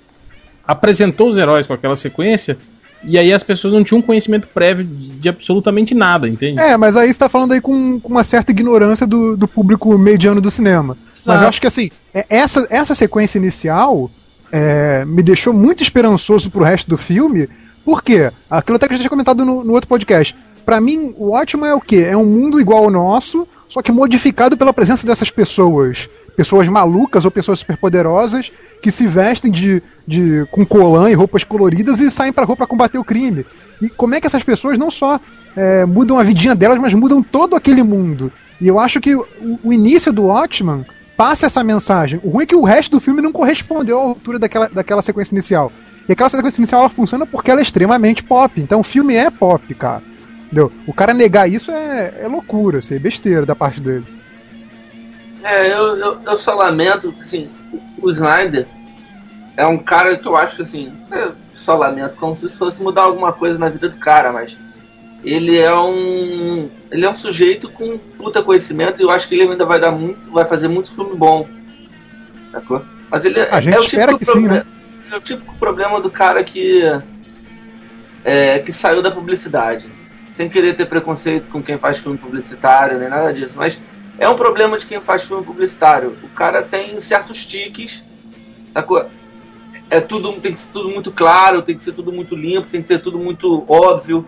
[0.67, 2.59] apresentou os heróis com aquela sequência.
[3.03, 6.61] E aí as pessoas não tinham conhecimento prévio de, absolutamente nada, entende?
[6.61, 9.97] É, mas aí você tá falando aí com, com uma certa ignorância do, do público
[9.97, 10.99] mediano do cinema.
[11.15, 11.43] Mas Exato.
[11.45, 14.11] eu acho que assim, é- essa, essa sequência inicial
[14.53, 17.49] é, me deixou muito esperançoso pro resto do filme,
[17.85, 20.37] porque aquilo até que eu já tinha comentado no, no outro podcast.
[20.65, 22.07] Pra mim, o ótimo é o quê?
[22.09, 26.09] É um mundo igual ao nosso, só que modificado pela presença dessas pessoas.
[26.37, 32.01] Pessoas malucas ou pessoas superpoderosas que se vestem de, de com colã e roupas coloridas
[32.01, 33.45] e saem pra rua pra combater o crime.
[33.81, 35.21] E como é que essas pessoas não só
[35.57, 38.33] é, mudam a vidinha delas, mas mudam todo aquele mundo.
[38.61, 39.27] E eu acho que o,
[39.65, 40.85] o início do Watchman
[41.21, 42.19] passa essa mensagem.
[42.25, 45.35] O ruim é que o resto do filme não correspondeu à altura daquela, daquela sequência
[45.35, 45.71] inicial.
[46.09, 48.59] E aquela sequência inicial ela funciona porque ela é extremamente pop.
[48.59, 50.03] Então o filme é pop, cara.
[50.47, 50.73] Entendeu?
[50.87, 54.07] O cara negar isso é, é loucura, assim, é besteira da parte dele.
[55.43, 57.51] É, eu, eu, eu só lamento, assim,
[58.01, 58.67] o, Snyder
[59.59, 63.03] é um cara que eu acho que, assim, é, só lamento, como se fosse mudar
[63.03, 64.57] alguma coisa na vida do cara, mas
[65.23, 66.71] ele é um.
[66.91, 69.91] Ele é um sujeito com puta conhecimento e eu acho que ele ainda vai dar
[69.91, 71.47] muito, vai fazer muito filme bom.
[72.51, 72.83] Sacou?
[73.11, 74.65] Mas ele A gente é o espera típico que sim, né?
[75.11, 76.83] É o típico problema do cara que.
[78.25, 79.89] É, que saiu da publicidade.
[80.33, 83.81] Sem querer ter preconceito com quem faz filme publicitário, nem nada disso, mas
[84.19, 86.17] é um problema de quem faz filme publicitário.
[86.23, 88.05] O cara tem certos tiques,
[88.73, 89.07] sacou?
[89.89, 92.83] É tudo, tem que ser tudo muito claro, tem que ser tudo muito limpo, tem
[92.83, 94.27] que ser tudo muito óbvio.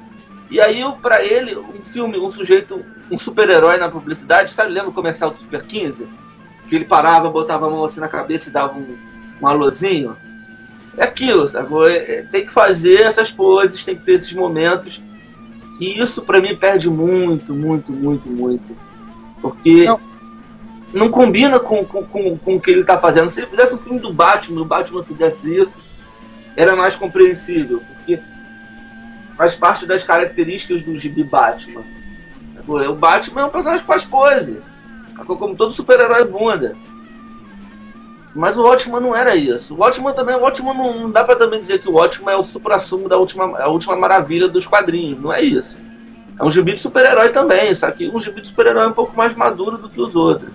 [0.53, 4.93] E aí, pra ele, um filme, um sujeito, um super-herói na publicidade, sabe, lembra o
[4.93, 6.07] comercial do Super 15?
[6.69, 8.99] Que ele parava, botava a mão assim na cabeça e dava um,
[9.41, 10.15] um alôzinho?
[10.99, 11.89] É aquilo, sacou?
[11.89, 15.01] É- é- tem que fazer essas poses, tem que ter esses momentos.
[15.81, 18.77] E isso pra mim perde muito, muito, muito, muito.
[19.41, 19.99] Porque Não.
[20.93, 23.31] não, combina com, com, com, com o que ele tá fazendo.
[23.31, 25.79] Se ele fizesse um filme do Batman, o Batman fizesse isso,
[26.55, 27.83] era mais compreensível.
[29.43, 31.83] Faz parte das características do gibi Batman.
[32.65, 34.61] O Batman é um personagem que faz pose.
[35.27, 36.77] Como todo super-herói bunda.
[38.37, 39.75] Mas o Watchman não era isso.
[39.75, 42.37] O Watchman também, o Watchman não, não dá pra também dizer que o Watchman é
[42.37, 45.21] o supra-sumo da última, a última maravilha dos quadrinhos.
[45.21, 45.77] Não é isso.
[46.39, 49.17] É um gibi de super-herói também, só que um gibi de super-herói é um pouco
[49.17, 50.53] mais maduro do que os outros.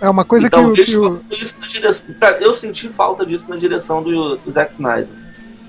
[0.00, 2.06] É uma coisa então, que, eles que faltam isso na direção.
[2.38, 5.27] Eu senti falta disso na direção do, do Zack Snyder.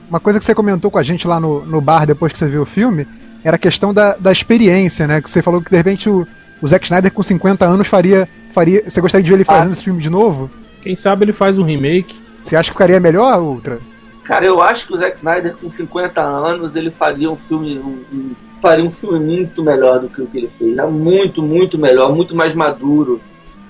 [0.09, 2.47] Uma coisa que você comentou com a gente lá no, no bar depois que você
[2.47, 3.07] viu o filme
[3.43, 5.21] era a questão da, da experiência, né?
[5.21, 6.27] Que você falou que de repente o,
[6.61, 8.83] o Zack Snyder com 50 anos faria, faria.
[8.89, 9.73] Você gostaria de ver ele fazendo Ah.
[9.73, 10.49] esse filme de novo?
[10.81, 12.19] Quem sabe ele faz um remake.
[12.43, 13.79] Você acha que ficaria melhor, Ultra?
[14.25, 17.79] Cara, eu acho que o Zack Snyder, com 50 anos, ele faria um filme.
[17.79, 20.77] Um, um- faria um filme muito melhor do que o que ele fez.
[20.77, 23.21] Era Muito, muito melhor, muito mais maduro.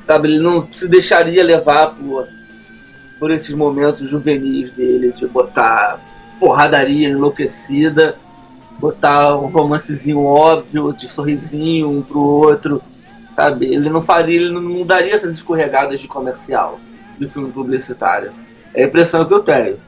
[0.08, 0.30] Sabe?
[0.30, 2.28] Ele não se deixaria levar por,
[3.19, 5.99] por esses momentos juvenis dele, de botar
[6.39, 8.17] porradaria enlouquecida,
[8.80, 12.82] botar um romancezinho óbvio, de sorrisinho um pro outro.
[13.36, 13.73] Sabe?
[13.73, 16.80] Ele não faria, ele não, daria essas escorregadas de comercial
[17.17, 18.32] de filme publicitário.
[18.73, 19.80] É a impressão que eu tenho.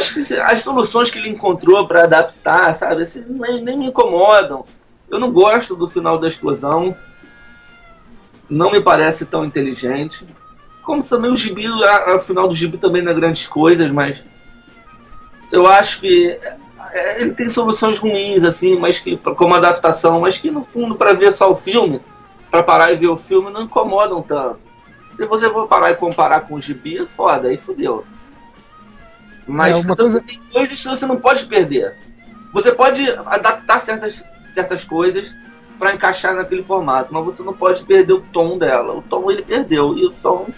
[0.00, 4.64] Se- as soluções que ele encontrou para adaptar, sabe, assim, nem, nem me incomodam.
[5.10, 6.96] Eu não gosto do final da explosão.
[8.48, 10.26] Não me parece tão inteligente.
[10.82, 14.24] Como também o gibi, o final do gibi também não é grandes coisas, mas
[15.52, 16.38] eu acho que
[16.92, 21.12] é, ele tem soluções ruins, assim, mas que como adaptação, mas que no fundo, para
[21.12, 22.00] ver só o filme,
[22.50, 24.58] para parar e ver o filme, não incomodam tanto.
[25.16, 28.04] Se você for parar e comparar com o gibi, é foda, aí fudeu.
[29.46, 31.94] Mas É, coisa- tem coisas que você não pode perder.
[32.52, 35.32] Você pode adaptar certas, certas coisas
[35.78, 38.94] para encaixar naquele formato, mas você não pode perder o tom dela.
[38.94, 40.48] O tom ele perdeu, e o tom.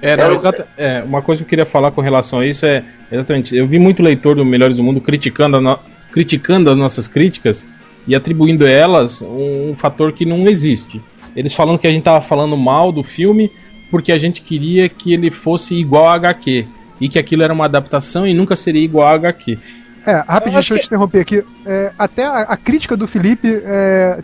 [0.00, 2.64] É, não, o- exata- é, uma coisa que eu queria falar com relação a isso
[2.66, 3.56] é exatamente.
[3.56, 5.78] Eu vi muito leitor do Melhores do Mundo criticando, a no-
[6.12, 7.68] criticando as nossas críticas
[8.06, 11.02] e atribuindo a elas um, fator que não existe.
[11.36, 13.50] Eles falando que a gente tava falando mal do filme
[13.90, 16.66] porque a gente queria que ele fosse igual a HQ
[17.00, 19.58] e que aquilo era uma adaptação e nunca seria igual a HQ.
[20.06, 21.44] É, rapidinho, deixa eu te interromper aqui.
[21.66, 24.22] É, até a, a crítica do Felipe é,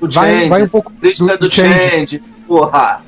[0.00, 2.20] vai, change, vai um pouco crítica do, change.
[2.46, 3.02] Porra.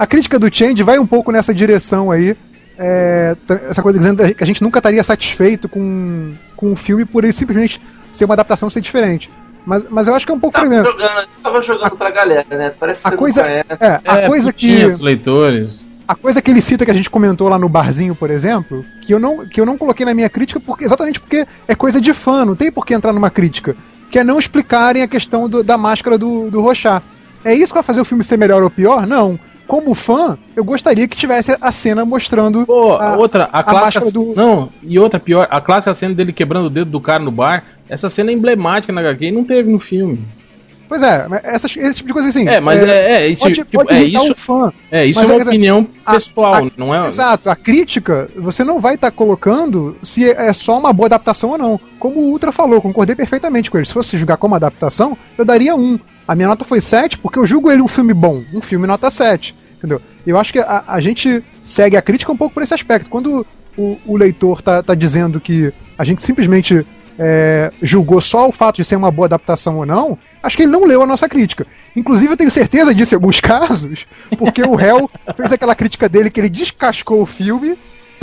[0.00, 2.34] A crítica do Change vai um pouco nessa direção aí.
[2.78, 3.36] é,
[3.68, 7.32] essa coisa dizendo que a gente nunca estaria satisfeito com, com o filme por ele
[7.34, 7.78] simplesmente
[8.10, 9.30] ser uma adaptação ser diferente.
[9.66, 10.90] Mas, mas eu acho que é um pouco Tava problema.
[10.90, 12.72] jogando, tava jogando pra galera, né?
[12.80, 13.46] Parece que A coisa-.
[13.46, 13.64] É,
[14.06, 14.86] a É, coisa que.
[14.98, 15.84] leitores.
[16.08, 19.12] A coisa que ele cita que a gente comentou lá no barzinho, por exemplo, que
[19.14, 22.12] eu não, que eu não coloquei na minha crítica porque, exatamente porque é coisa de
[22.14, 23.76] fã, não tem por que entrar numa crítica.
[24.10, 27.00] Que é não explicarem a questão do- da máscara do, do Rochá.
[27.44, 29.06] É isso que vai fazer o filme ser melhor ou pior?
[29.06, 29.38] Não.
[29.70, 32.66] Como fã, eu gostaria que tivesse a cena mostrando.
[32.66, 34.00] Pô, A- outra, a, clássica.
[34.00, 37.22] máscara do- Não, e outra pior, a clássica cena dele quebrando o dedo do cara
[37.22, 37.64] no bar.
[37.88, 40.26] Essa cena é emblemática na HQ e não teve no filme.
[40.88, 42.48] Pois é, essas- esse tipo de coisa assim.
[42.48, 44.72] É, mas é, é, isso, Pode, tipo, pode é isso, o fã.
[44.90, 46.98] é, isso é é uma que- opinião a- pessoal, a- não é?
[47.06, 51.58] Exato, a crítica você não vai estar colocando se é só uma boa adaptação ou
[51.58, 51.78] não.
[52.00, 53.86] Como o Ultra falou, concordei perfeitamente com ele.
[53.86, 55.96] Se fosse julgar como adaptação, eu daria um.
[56.26, 59.10] A minha nota foi 7 porque eu julgo ele um filme bom, um filme nota
[59.10, 59.54] 7.
[59.80, 60.00] Entendeu?
[60.26, 63.08] Eu acho que a, a gente segue a crítica um pouco por esse aspecto.
[63.08, 63.46] Quando
[63.78, 66.86] o, o leitor tá, tá dizendo que a gente simplesmente
[67.18, 70.72] é, julgou só o fato de ser uma boa adaptação ou não, acho que ele
[70.72, 71.66] não leu a nossa crítica.
[71.96, 76.30] Inclusive, eu tenho certeza disso em alguns casos, porque o réu fez aquela crítica dele
[76.30, 77.78] que ele descascou o filme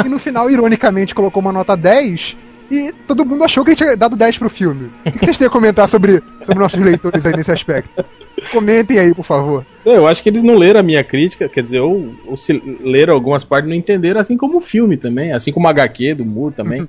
[0.06, 2.38] e no final, ironicamente, colocou uma nota 10
[2.70, 4.92] e todo mundo achou que ele tinha dado 10 pro filme.
[5.06, 8.06] O que vocês têm a comentar sobre, sobre nossos leitores aí nesse aspecto?
[8.52, 9.66] Comentem aí, por favor.
[9.84, 13.14] Eu acho que eles não leram a minha crítica, quer dizer, ou, ou se leram
[13.14, 16.26] algumas partes e não entenderam, assim como o filme também, assim como a HQ do
[16.26, 16.88] Moore também.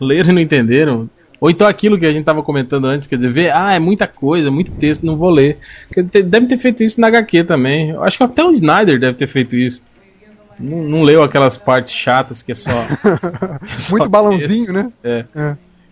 [0.00, 1.08] leram e não entenderam.
[1.40, 4.08] Ou então aquilo que a gente tava comentando antes, quer dizer, ver, ah, é muita
[4.08, 5.58] coisa, muito texto, não vou ler.
[6.24, 7.90] Deve ter feito isso na HQ também.
[7.90, 9.80] Eu acho que até o Snyder deve ter feito isso.
[10.58, 12.70] Não, não leu aquelas partes chatas que é só.
[13.64, 14.08] que é só Muito texto.
[14.08, 14.92] balãozinho, né?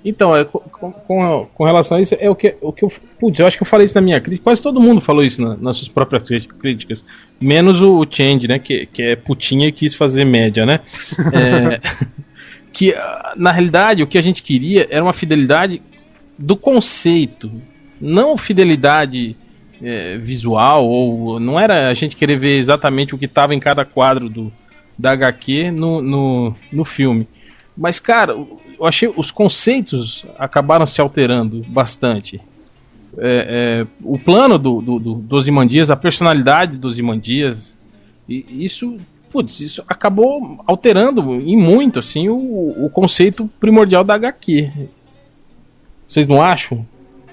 [0.05, 2.93] Então, é, com, com, com relação a isso, é o que, o que eu.
[3.19, 4.45] Putz, eu acho que eu falei isso na minha crítica.
[4.45, 7.05] Quase todo mundo falou isso na- nas suas próprias críticas.
[7.41, 8.59] Menos o, o Change, né?
[8.59, 10.81] Que, que é putinha e quis fazer média, né?
[11.33, 11.81] É,
[12.73, 15.83] que, ah, na realidade, o que a gente queria era uma fidelidade
[16.39, 17.51] do conceito.
[18.01, 19.37] Não fidelidade
[19.83, 23.85] é, visual, ou não era a gente querer ver exatamente o que estava em cada
[23.85, 24.53] quadro do,
[24.99, 27.27] da HQ no, no, no filme.
[27.77, 32.41] Mas, cara, eu achei os conceitos acabaram se alterando bastante.
[33.19, 37.75] É, é, o plano do, do, do, dos Imandias, a personalidade dos Imandias,
[38.29, 38.99] e isso,
[39.31, 44.71] putz, isso acabou alterando em muito assim o, o conceito primordial da HQ.
[46.07, 46.87] Vocês não acham?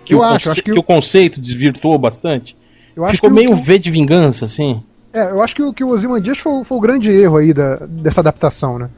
[0.06, 2.56] Que, Eu o, acho, acho que que o- o conceito desvirtuou bastante?
[2.96, 4.82] Eu Ficou meio o- V de vingança, assim.
[5.14, 7.78] É, eu acho que, o- que o Ozymandias foi, foi o grande erro aí da,
[7.86, 8.90] dessa adaptação, né?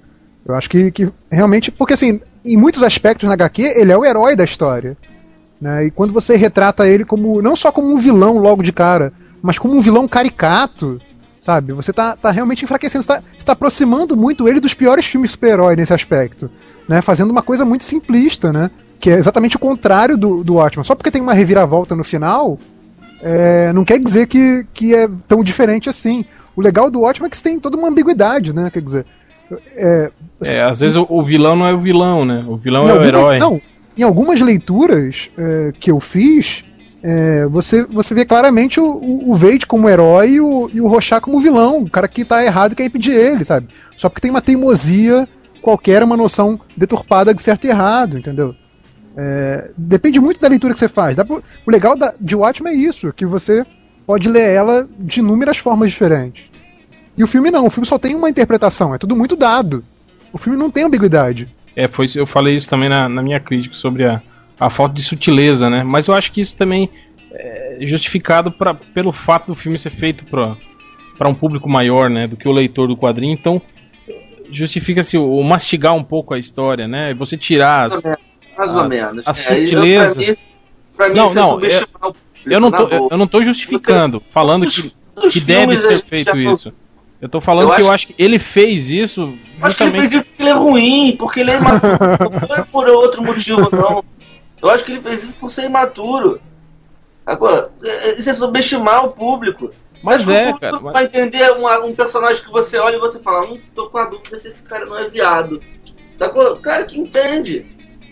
[0.45, 1.71] Eu acho que, que realmente.
[1.71, 4.95] Porque, assim, em muitos aspectos na HQ, ele é o herói da história.
[5.59, 5.85] Né?
[5.85, 7.41] E quando você retrata ele como.
[7.41, 11.01] não só como um vilão logo de cara, mas como um vilão caricato,
[11.41, 11.73] sabe?
[11.73, 15.31] Você tá, tá realmente enfraquecendo, você tá, você tá aproximando muito ele dos piores filmes
[15.31, 16.49] super-herói nesse aspecto.
[16.87, 17.01] Né?
[17.01, 18.69] Fazendo uma coisa muito simplista, né?
[18.99, 20.83] Que é exatamente o contrário do, do Watchmen.
[20.83, 22.59] Só porque tem uma reviravolta no final,
[23.21, 26.25] é, não quer dizer que, que é tão diferente assim.
[26.55, 28.69] O legal do Watchmen é que você tem toda uma ambiguidade, né?
[28.69, 29.05] Quer dizer,
[29.75, 32.43] é, É, às vezes o, o vilão não é o vilão, né?
[32.47, 33.37] O vilão é o herói.
[33.37, 33.61] Não,
[33.97, 36.63] em algumas leituras é, que eu fiz,
[37.03, 41.39] é, você, você vê claramente o, o, como herói e o, e o Rorschach como
[41.39, 43.67] vilão, o cara que tá errado e quer impedir ele, sabe?
[43.97, 45.27] Só porque tem uma teimosia
[45.61, 48.55] qualquer, uma noção deturpada de certo e errado, entendeu?
[49.17, 51.15] É, depende muito da leitura que você faz.
[51.15, 53.65] Dá pra- o legal da, de Watchmen é isso, que você
[54.05, 56.43] pode ler ela de inúmeras formas diferentes.
[57.17, 59.83] E o filme não, o filme só tem uma interpretação, é tudo muito dado.
[60.33, 61.47] O filme não tem ambiguidade.
[61.75, 64.21] É, foi, eu falei isso também na, na minha crítica sobre a,
[64.59, 65.83] a falta de sutileza, né?
[65.83, 66.89] Mas eu acho que isso também
[67.31, 72.27] é justificado pra, pelo fato do filme ser feito para um público maior, né?
[72.27, 73.33] Do que o leitor do quadrinho.
[73.33, 73.61] Então,
[74.49, 77.11] justifica-se o, o mastigar um pouco a história, né?
[77.11, 78.03] E você tirar as.
[78.57, 79.27] Mais ou As- menos.
[79.27, 80.15] as É, eu- sutilezas.
[80.15, 80.35] Pra mim,
[80.95, 84.93] pra mim Não, é não, público, Eu não tô, eu não tô justificando, falando que,
[85.29, 86.73] que deve ser feito isso.
[87.21, 89.83] Eu tô falando Eu que eu acho- acho que ele fez isso Eu Acho que
[89.83, 90.09] ele justamente.
[90.09, 91.97] fez isso porque ele é ruim, porque ele é imaturo.
[92.49, 94.03] não é por outro motivo, não.
[94.61, 96.41] Eu acho que ele fez isso por ser imaturo.
[97.25, 99.71] Agora, é- isso é subestimar o público.
[100.03, 100.79] Mas Acho é, o cara.
[100.79, 103.97] mas- vai entender um, um personagem que você olha e você fala, hum, tô com
[103.97, 105.59] a dúvida se esse cara não é viado.
[106.19, 106.53] Sacou?
[106.53, 107.65] O cara que entende.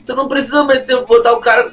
[0.04, 1.72] Você não precisa meter, botar o cara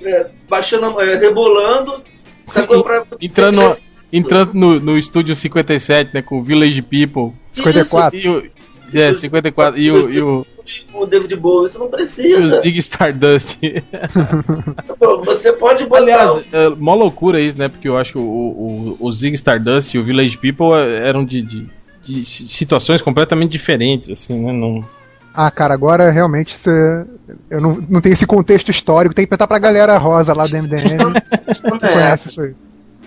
[0.00, 2.02] é, baixando, é, rebolando.
[2.46, 2.82] Sacou?
[2.84, 3.76] Pra Entrando,
[4.16, 6.22] entrando no, no estúdio 57, né?
[6.22, 7.32] Com o Village People.
[7.52, 8.18] 54.
[8.18, 8.50] E o,
[8.94, 9.80] é, 54.
[9.80, 10.46] E o, e o,
[10.94, 12.60] o David Bowie, você não e o precisa.
[12.60, 13.58] Zig Stardust.
[14.98, 16.02] Pô, Você pode botar.
[16.02, 17.68] Aliás, é mó loucura isso, né?
[17.68, 21.24] Porque eu acho que o, o, o Zig Stardust e o Village People é, eram
[21.24, 21.70] de, de,
[22.02, 24.52] de situações completamente diferentes, assim, né?
[24.52, 24.84] Não...
[25.34, 27.06] Ah, cara, agora realmente você.
[27.50, 30.56] Eu não, não tenho esse contexto histórico, tem que perguntar pra galera rosa lá do
[30.56, 30.96] MDM
[31.52, 32.54] que conhece isso aí.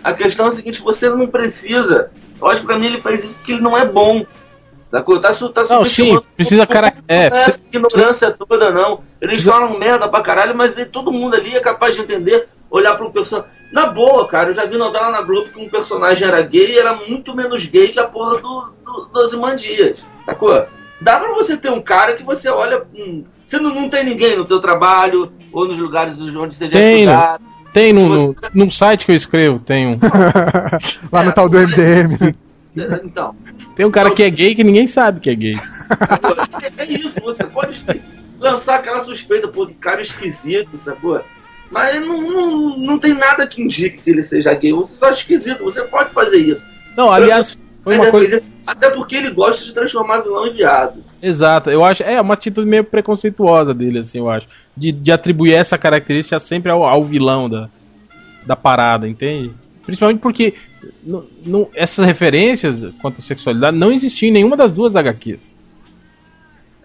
[0.04, 2.12] A questão é a seguinte, você não precisa.
[2.42, 4.26] Eu acho que pra mim ele faz isso porque ele não é bom.
[5.22, 6.92] Tá, su- tá Não, sim, precisa cara.
[7.08, 9.04] É, não é precisa- essa ignorância toda, não.
[9.22, 12.48] Eles Precisa- falam merda pra caralho, mas é- todo mundo ali é capaz de entender,
[12.72, 13.52] olhar pro personagem.
[13.72, 16.80] Na boa, cara, eu já vi novela na Globo que um personagem era gay e
[16.80, 20.66] era muito menos gay que a porra do, do, do Ozymandias, sacou?
[21.00, 22.84] Dá pra você ter um cara que você olha.
[22.96, 26.72] hum, você não, não tem ninguém no teu trabalho ou nos lugares onde você já
[26.80, 27.14] Tem, né?
[27.14, 27.44] estudado.
[27.74, 30.00] Tem no, no, num site que eu escrevo, tem um.
[31.12, 32.36] Lá no É, tal do MDM.
[33.04, 33.36] Então,
[33.76, 35.56] Tem um cara que é gay que ninguém sabe que é gay.
[36.78, 37.84] É, isso, você pode
[38.40, 41.22] lançar aquela suspeita, pô, que cara esquisito, sacou?
[41.70, 45.12] Mas não, não, não tem nada que indique que ele seja gay, você só é
[45.12, 46.62] esquisito, você pode fazer isso.
[46.96, 48.42] Não, aliás, foi uma coisa.
[48.72, 51.04] Até porque ele gosta de transformar vilão em viado.
[51.22, 52.04] Exato, eu acho.
[52.04, 54.48] É uma atitude meio preconceituosa dele, assim, eu acho.
[54.76, 57.70] De, de atribuir essa característica sempre ao, ao vilão da,
[58.46, 59.52] da parada, entende?
[59.86, 60.54] Principalmente porque
[61.04, 65.52] não- não- essas referências quanto à sexualidade não existiam em nenhuma das duas HQs.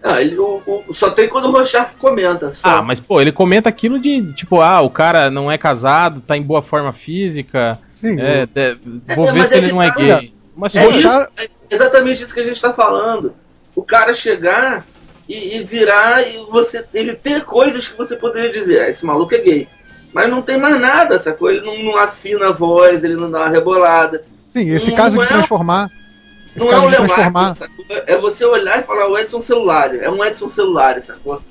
[0.03, 2.51] Ah, ele, o- o- só tem quando o Rorschach comenta.
[2.51, 2.67] Só.
[2.67, 6.37] Ah, mas pô, ele comenta aquilo de tipo, ah, o cara não é casado, tá
[6.37, 8.17] em boa forma física, Sim.
[8.21, 8.77] é, de-
[9.15, 10.33] vou É, ver se é ele que não é tá, gay.
[10.55, 13.33] Mas É Rorschach- isso, é exatamente isso que a gente tá falando.
[13.75, 14.85] O cara chegar
[15.27, 16.85] e, e virar e você.
[16.93, 19.67] Ele ter coisas que você poderia dizer, ah, esse maluco é gay.
[20.13, 21.51] Mas não tem mais nada, sacou?
[21.51, 24.23] Ele não, não afina a voz, ele não dá uma rebolada.
[24.49, 25.91] Sim, esse não caso de é- transformar.
[26.55, 27.41] Esse Não é caso um de transformar.
[27.41, 27.85] Leonardo, sacou?
[28.07, 31.41] É você olhar e falar, o Edson Celular, é um Edson Celular, sacou?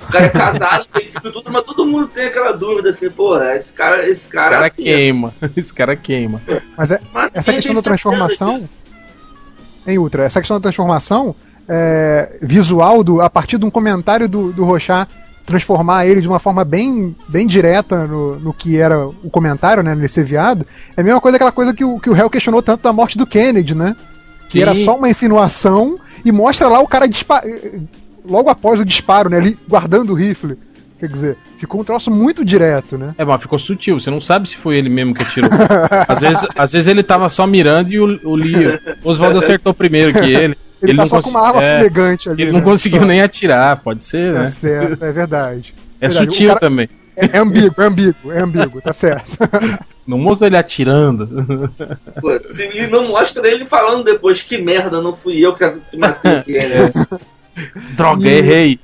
[0.00, 3.56] O cara é casado, tem filho tudo, mas todo mundo tem aquela dúvida assim, porra,
[3.56, 4.50] esse cara, esse esse cara.
[4.56, 4.88] cara afina.
[4.90, 5.34] queima.
[5.54, 6.40] Esse cara queima.
[6.78, 8.56] Mas é, Mas essa questão da transformação.
[8.56, 8.70] disso.
[9.86, 11.34] Em Ultra, essa questão da transformação
[11.68, 15.08] é, visual, do, a partir de um comentário do, do Rochat,
[15.44, 19.94] transformar ele de uma forma bem, bem direta no, no que era o comentário, né,
[19.94, 20.66] nesse viado,
[20.96, 23.18] é a mesma coisa aquela coisa que o, que o réu questionou tanto da morte
[23.18, 23.94] do Kennedy, né?
[24.48, 24.62] Que Sim.
[24.62, 27.06] era só uma insinuação e mostra lá o cara
[28.24, 30.56] logo após o disparo, né, ali guardando o rifle.
[30.98, 33.14] Quer dizer, ficou um troço muito direto, né?
[33.18, 35.50] É, mas ficou sutil, você não sabe se foi ele mesmo que atirou.
[36.08, 38.78] às, vezes, às vezes ele tava só mirando e o, o Leo.
[39.02, 40.56] O Oswaldo acertou primeiro que ele.
[40.82, 42.42] Ele, tá não só com uma arma é, fumegante ali.
[42.42, 42.64] Ele não né?
[42.66, 43.06] conseguiu Só.
[43.06, 44.46] nem atirar, pode ser, É né?
[44.48, 45.74] certo, é verdade.
[45.98, 46.88] É verdade, sutil cara- também.
[47.16, 49.38] É, é ambíguo, é ambíguo, é ambíguo, tá certo.
[50.06, 51.26] Não mostra ele atirando.
[52.20, 55.64] Pô, se- E não mostra ele falando depois que merda, não fui eu que
[55.96, 56.92] matei o Kennedy.
[57.96, 58.80] Droga, E- errei.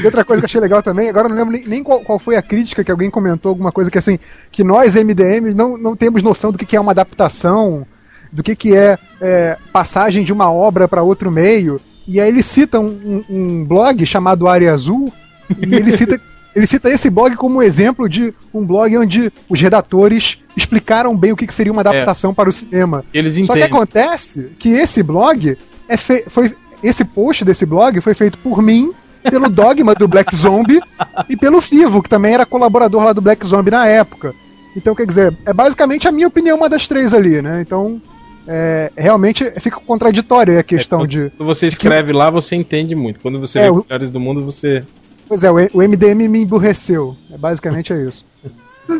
[0.00, 2.18] E outra coisa que eu achei legal também, agora não lembro nem, nem qual, qual
[2.18, 4.18] foi a crítica que alguém comentou, alguma coisa que assim,
[4.50, 7.86] que nós MDM não, não temos noção do que, que é uma adaptação,
[8.32, 11.80] do que, que é, é, passagem de uma obra para outro meio.
[12.06, 15.12] E aí ele cita um, um- um blog chamado Área Azul,
[15.58, 16.20] e ele cita,
[16.54, 21.36] ele cita esse blog como exemplo de um blog onde os redatores explicaram bem o
[21.36, 23.04] que, seria uma adaptação para o cinema.
[23.12, 23.64] Eles Só que entendem.
[23.64, 25.56] acontece que esse blog
[25.88, 26.24] é, foi,
[26.82, 30.80] esse post desse blog foi feito por mim, pelo Dogma do Black Zombie
[31.28, 34.34] e pelo Fivo, que também era colaborador lá do Black Zombie na época.
[34.76, 37.60] Então, quer dizer, é basicamente a minha opinião uma das três ali, né?
[37.60, 38.00] Então,
[38.46, 41.30] é, realmente fica contraditória aí a questão É, de.
[41.36, 43.18] Quando você escreve lá, você entende muito.
[43.20, 44.84] Quando você É, vê o- os melhores do mundo, você.
[45.28, 47.16] Pois é, o o MDM me emburreceu.
[47.30, 48.24] É, basicamente é isso.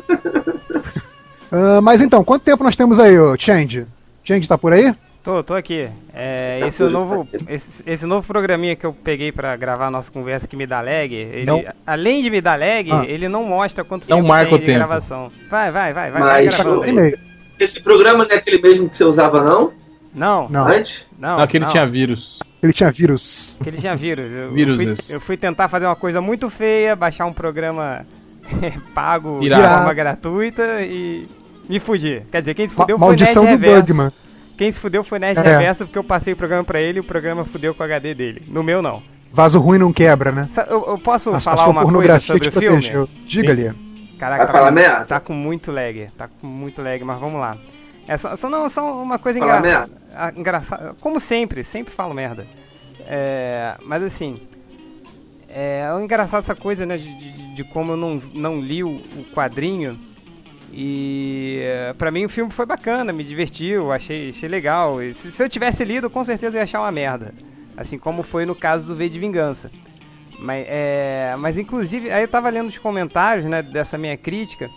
[1.51, 3.87] Ah, mas então, quanto tempo nós temos aí, ô Change?
[4.23, 4.95] Change tá por aí?
[5.23, 5.89] Tô, tô aqui.
[6.15, 10.11] É, esse, é novo, esse, esse novo programinha que eu peguei pra gravar a nossa
[10.11, 11.63] conversa que me dá lag, ele, Não.
[11.87, 13.05] além de me dar lag, Ah.
[13.07, 14.79] ele não mostra quanto Não tempo marca tem o de tempo.
[14.79, 15.31] gravação.
[15.51, 17.19] Vai, vai, vai, vai, Mas- vai Tá.
[17.61, 19.73] Esse programa não é aquele mesmo que você usava, não?
[20.15, 21.07] Não, Não, Antes?
[21.19, 21.37] não.
[21.37, 21.71] Não, aquele não.
[21.73, 22.39] tinha vírus.
[22.63, 23.57] ele tinha vírus.
[23.63, 24.31] Que ele tinha vírus.
[24.33, 28.07] Eu, fui, eu fui tentar fazer uma coisa muito feia, baixar um programa
[28.95, 29.63] pago Irado.
[29.63, 31.29] de forma gratuita e
[31.69, 32.23] me fugir.
[32.33, 33.87] Quer dizer, quem se Ma- fudeu maldição foi do Nerd Reverso.
[33.95, 34.13] Bugman.
[34.59, 35.43] Quem se fudeu foi Nerd É.
[35.43, 38.15] Reverso porque eu passei o programa pra ele e o programa fudeu com o HD
[38.15, 38.43] dele.
[38.49, 39.03] No meu não.
[39.33, 40.49] Vaso ruim não quebra, né?
[40.69, 42.77] Eu, eu posso A, a falar sua uma coisa pornografia sobre o filme?
[42.79, 43.09] protegeu.
[43.25, 43.73] Diga ali.
[44.19, 45.05] Caraca, tá falar com, merda?
[45.05, 46.09] tá com muito lag.
[46.19, 47.57] Tá com muito lag, mas vamos lá.
[48.09, 49.91] É só, só, não, só uma coisa Fala engraçada.
[50.37, 50.97] engraçada.
[51.01, 52.47] Como sempre, sempre falo merda.
[53.07, 54.41] É, mas assim.
[55.49, 56.97] É, é engraçado essa coisa, né?
[56.97, 59.99] De, de- de como eu não, não li o, o quadrinho.
[60.71, 65.03] E é, pra mim o filme foi bacana, me divertiu, achei, achei legal.
[65.03, 67.35] E se, se eu tivesse lido, com certeza eu ia achar uma merda.
[67.77, 69.71] Assim como foi no caso do V de Vingança.
[70.39, 74.71] Mas, é, mas inclusive, aí eu tava lendo os comentários né, dessa minha crítica.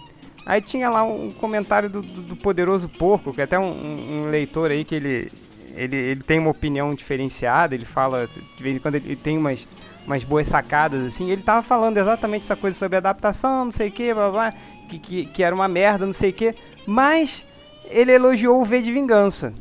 [0.46, 4.30] Aí tinha lá um comentário do, do- do Poderoso Porco, que é até um, um-
[4.30, 5.32] leitor aí que ele,
[5.76, 9.68] ele, ele tem uma opinião diferenciada, ele fala, de vez em quando ele tem umas,
[10.06, 11.30] umas boas sacadas, assim.
[11.30, 14.54] Ele tava falando exatamente essa coisa sobre adaptação, não sei o que, blá blá,
[14.92, 16.56] que, que, que era uma merda, não sei o que.
[16.86, 17.46] Mas
[17.90, 19.54] ele elogiou o V de Vingança.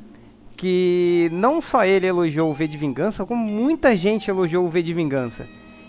[0.57, 4.83] Que não só ele elogiou o V de Vingança, como muita gente elogiou o V
[4.83, 5.47] de Vingança.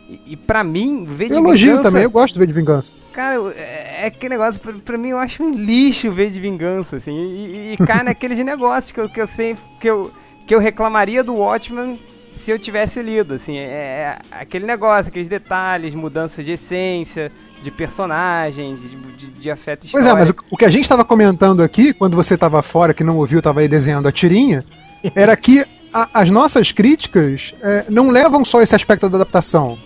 [0.09, 1.89] E, e pra mim, o V de Eu elogio Vingança.
[1.89, 2.93] também, eu gosto do V de Vingança.
[3.11, 6.39] Cara, é, é aquele negócio, pra, pra mim eu acho um lixo o V de
[6.39, 10.11] vingança, assim, e, e cai naqueles negócios que eu, que eu sempre, que eu,
[10.47, 11.99] que eu reclamaria do Watchmen
[12.31, 17.69] se eu tivesse lido, assim, é, é aquele negócio, aqueles detalhes, mudança de essência, de
[17.71, 20.45] personagens, de, de, de afeto Pois é, mas o, histórico.
[20.49, 23.59] o que a gente estava comentando aqui, quando você estava fora, que não ouviu, estava
[23.59, 24.65] aí desenhando a tirinha,
[25.15, 29.77] era que a- as nossas críticas é, não levam só esse aspecto da adaptação.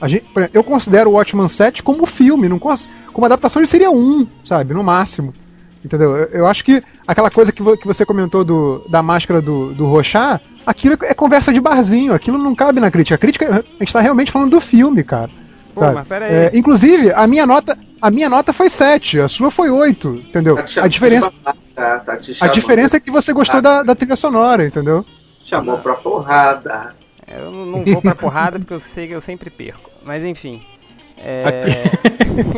[0.00, 3.90] A gente- eu considero o Watchman 7 como filme, não cons- como adaptação ele seria
[3.90, 5.32] um, sabe, no máximo.
[5.84, 6.16] Entendeu?
[6.16, 9.74] Eu, eu acho que aquela coisa que, vo- que você comentou do, da máscara do,
[9.74, 13.14] do Rochá, aquilo é conversa de barzinho, aquilo não cabe na crítica.
[13.14, 15.30] A crítica, a gente tá realmente falando do filme, cara.
[15.74, 15.94] Pô, sabe?
[15.94, 16.32] mas pera aí.
[16.32, 20.56] É, inclusive, a minha nota, a minha nota foi 7, a sua foi 8, entendeu?
[20.56, 21.32] Tá te A diferença,
[21.74, 25.04] tá te a diferença é que você gostou da, da trilha sonora, entendeu?
[25.44, 26.94] Chamou pra porrada.
[27.26, 29.90] Eu não não vou pra porrada porque eu sei que eu sempre perco.
[30.04, 30.62] Mas enfim.
[31.16, 31.64] É.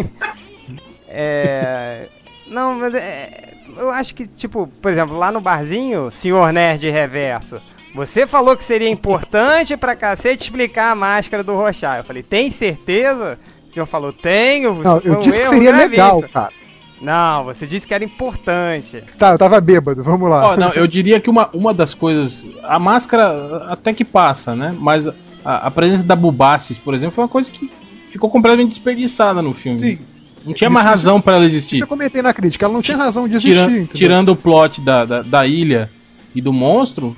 [1.09, 2.09] é.
[2.49, 3.55] Não, mas é.
[3.77, 7.61] Eu acho que, tipo, por exemplo, lá no barzinho, senhor Nerd Reverso,
[7.97, 11.99] você falou que seria importante pra cacete explicar a máscara do Rochá.
[11.99, 13.39] Eu falei, tem certeza?
[13.71, 14.75] O senhor falou, tenho.
[14.83, 16.53] Não, foi eu um disse que seria legal, gravíssimo." cara.
[17.01, 19.03] Não, você disse que era importante.
[19.19, 20.53] Tá, eu tava bêbado, vamos lá.
[20.53, 22.45] Ó, não, eu diria que uma, uma das coisas.
[22.63, 24.75] A máscara até que passa, né?
[24.79, 25.13] Mas a,
[25.45, 27.71] a presença da Bubastis, por exemplo, foi uma coisa que
[28.09, 29.79] ficou completamente desperdiçada no filme.
[29.79, 29.99] Sim,
[30.43, 31.81] Não tinha Isso- mais razão pra ela isso existir.
[31.83, 33.87] eu comentei na crítica, ela não tinha razão de existir, Tira- entendeu?
[33.95, 35.91] tirando o plot da, da, da ilha
[36.35, 37.15] e do monstro,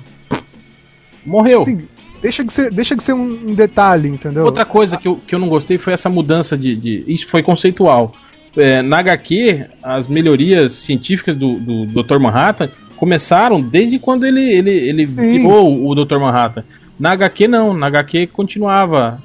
[1.29, 1.61] morreu.
[1.61, 1.87] Assim,
[2.21, 4.43] deixa de ser, deixa de ser um, um detalhe, entendeu?
[4.45, 6.75] Outra coisa que eu, que eu não gostei foi essa mudança de.
[6.75, 8.13] de- isso foi conceitual.
[8.57, 12.17] É, na HQ, as melhorias científicas do, do Dr.
[12.19, 15.15] Manhattan começaram desde quando ele, ele, ele Sim.
[15.21, 16.17] virou o Dr.
[16.17, 16.63] Manhattan.
[16.99, 17.73] Na HQ, não.
[17.73, 19.21] Na HQ continuava.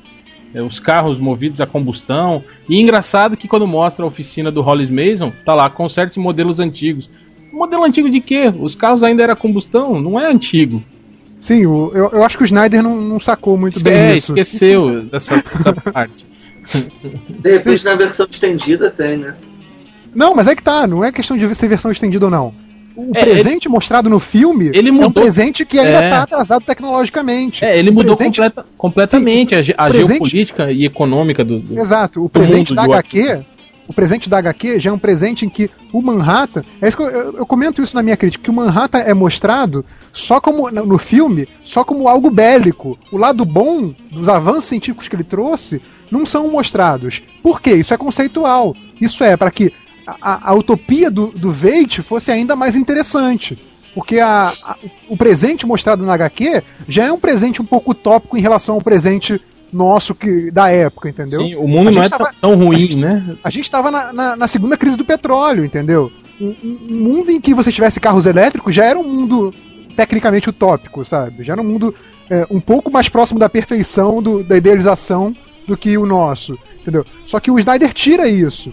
[0.55, 2.45] é, os carros movidos a combustão.
[2.69, 7.11] E engraçado que quando mostra a oficina do Hollis Mason, tá lá, consertos modelos antigos.
[7.53, 8.53] Modelo antigo de quê?
[8.61, 10.83] Os carros ainda eram a combustão, não é antigo.
[11.45, 14.17] Sim, o- eu, eu acho que o Snyder não, não sacou muito Esque- bem é,
[14.17, 14.33] isso.
[14.33, 16.25] esqueceu dessa, dessa parte.
[17.43, 19.35] De repente na versão estendida tem, né?
[20.15, 22.55] Não, mas é que tá, não é questão de ser versão estendida ou não.
[22.97, 26.09] O É, presente mostrado no filme Ele é um mudou- presente que ainda É.
[26.09, 27.63] tá atrasado tecnologicamente.
[27.63, 31.59] É, ele mudou presente- completa- completamente a, ge- a o presente- geopolítica e econômica do.
[31.59, 33.45] do- Exato, o presente mundo da HQ,
[33.87, 37.03] o presente da HQ já é um presente em que o Manhattan, é isso que
[37.03, 40.99] eu, eu- comento isso na minha crítica, que o Manhattan é mostrado só como no
[40.99, 42.99] filme, só como algo bélico.
[43.13, 47.23] O lado bom dos avanços científicos que ele trouxe não são mostrados.
[47.43, 47.75] Por quê?
[47.75, 48.75] Isso é conceitual.
[49.01, 49.73] Isso é para que
[50.07, 53.59] a, a- utopia do, do Veidt fosse ainda mais interessante.
[53.95, 54.77] Porque a, a-
[55.09, 58.81] o presente mostrado na HQ já é um presente um pouco utópico em relação ao
[58.83, 59.41] presente
[59.75, 61.41] nosso que, da época, entendeu?
[61.43, 63.37] Sim, o mundo não é tava- tão ruim, gente- né?
[63.43, 66.11] A gente estava na, na, na segunda crise do petróleo, entendeu?
[66.41, 69.53] Um, um- um mundo em que você tivesse carros elétricos já era um mundo
[69.97, 71.43] tecnicamente utópico, sabe?
[71.45, 71.95] Já era um mundo
[72.31, 77.05] é, um pouco mais próximo da perfeição, do- da idealização do que o nosso, entendeu?
[77.27, 78.73] Só que o Snyder tira isso.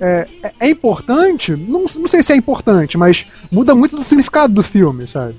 [0.00, 4.52] É, é- é importante, não, não sei se é importante, mas muda muito do significado
[4.54, 5.34] do filme, sabe?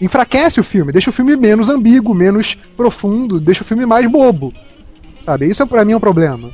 [0.00, 4.52] Enfraquece o filme, deixa o filme menos ambíguo, menos profundo, deixa o filme mais bobo,
[5.24, 5.46] sabe?
[5.46, 6.50] Isso pra mim é um problema.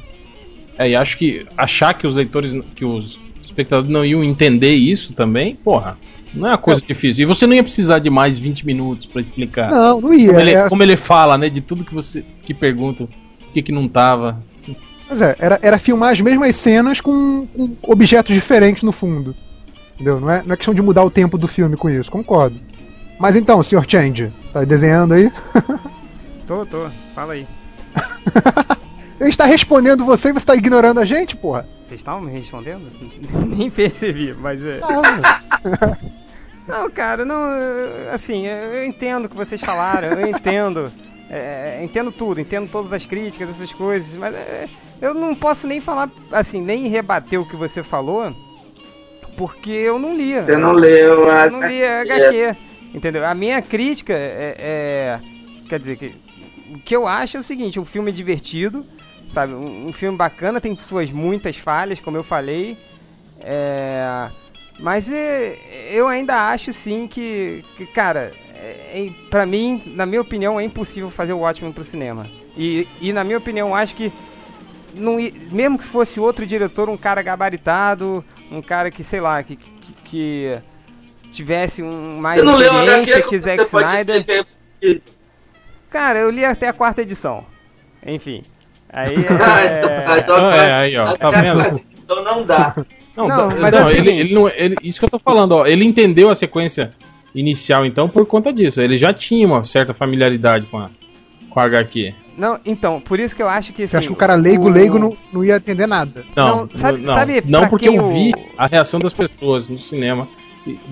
[0.79, 5.13] É, e acho que achar que os leitores, que os espectadores não iam entender isso
[5.15, 5.97] também, porra,
[6.35, 7.23] não é uma coisa difícil.
[7.23, 9.71] E você não ia precisar de mais 20 minutos pra explicar.
[9.71, 10.29] Não, não ia.
[10.29, 13.09] como, ele, é- como ele fala, né, de tudo que você que pergunta, o
[13.53, 14.43] que que não tava.
[15.09, 19.35] Pois é, era, era filmar as mesmas cenas com, com objetos diferentes no fundo.
[19.95, 20.21] Entendeu?
[20.21, 22.61] Não é, não é questão de mudar o tempo do filme com isso, concordo.
[23.19, 23.85] Mas então, Sr.
[23.89, 25.33] Change, tá desenhando aí?
[26.47, 26.89] Tô, tô.
[27.15, 27.47] Fala aí.
[29.19, 31.67] Ele está respondendo você e você está ignorando a gente, porra?
[31.87, 32.91] Vocês estavam me respondendo?
[33.49, 34.81] Nem percebi, mas é.
[34.83, 35.97] Ah,
[36.69, 37.49] Não, cara, não.
[38.13, 40.93] Assim, eu entendo o que vocês falaram, eu entendo.
[41.31, 44.69] é, entendo tudo, entendo todas as críticas, essas coisas, mas é,
[45.01, 48.35] eu não posso nem falar, assim, nem rebater o que você falou,
[49.37, 50.43] porque eu não lia.
[50.43, 52.57] Você não leu a Eu não li a HQ.
[52.97, 53.27] Entendeu?
[53.27, 55.21] A minha crítica é, é-
[55.69, 56.15] Quer dizer, que,
[56.75, 58.87] o que eu acho é o seguinte: um filme divertido,
[59.33, 59.53] sabe?
[59.53, 62.79] Um, um filme bacana, tem suas muitas falhas, como eu falei.
[63.39, 64.31] É,
[64.79, 65.59] mas é,
[65.91, 70.65] eu ainda acho sim que, que cara, é, é, pra mim, na minha opinião, é
[70.65, 72.27] impossível fazer o Watchmen pro cinema.
[72.57, 74.11] E, e na minha opinião, acho que
[74.95, 75.17] não
[75.53, 79.93] mesmo que fosse outro diretor, um cara gabaritado, um cara que, sei lá, que, que,
[80.05, 80.63] que
[81.37, 84.25] tivesse um mais Você não leu HQ, que você Zack Snyder.
[84.83, 84.97] é.
[85.91, 87.45] Cara, eu li até a quarta edição.
[88.05, 88.43] Enfim.
[88.93, 90.19] Aí Ah, é...
[90.21, 91.81] então, Ah, é, aí, ó, tá vendo?
[92.05, 92.75] Então não dá.
[93.17, 95.19] Não, Não, tá- mas não, é o ele, ele não, ele- isso que eu tô
[95.19, 96.95] falando, ó, ele entendeu a sequência
[97.35, 98.81] inicial então por conta disso.
[98.81, 100.91] Ele já tinha uma certa familiaridade com a,
[101.51, 102.15] com a HQ.
[102.37, 104.67] Não, então, por isso que eu acho que você assim, acha que o cara leigo,
[104.67, 106.25] o- leigo não, não ia entender nada?
[106.37, 109.79] Não, Não, sabe- não, sabe não porque eu o- vi a reação das pessoas no
[109.79, 110.29] cinema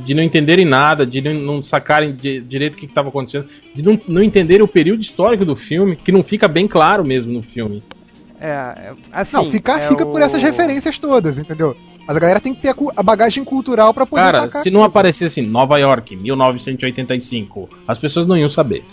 [0.04, 3.82] de não entenderem nada, de não, não sacarem di- direito o que estava acontecendo, de
[3.82, 7.42] não, não entenderem o período histórico do filme, que não fica bem claro mesmo no
[7.42, 7.82] filme.
[8.40, 11.76] É, é, assim, não, fica, é fica o- por essas referências todas, entendeu?
[12.06, 14.62] Mas a galera tem que ter a, bagagem cultural pra poder Cara, sacar.
[14.62, 18.84] se não aparecesse assim, Nova York, 1985, as pessoas não iam saber.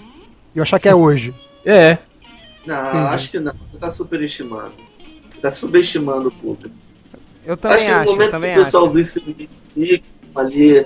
[0.55, 1.33] E eu achar que é hoje.
[1.65, 1.97] É,
[2.65, 2.97] Não, Entendi.
[3.15, 3.53] acho que não.
[3.71, 4.73] Você tá superestimando.
[5.41, 6.75] Tá subestimando o público.
[7.45, 8.93] Eu acho também que no acho, eu momento que o pessoal acho.
[8.93, 10.85] visse o Netflix ali,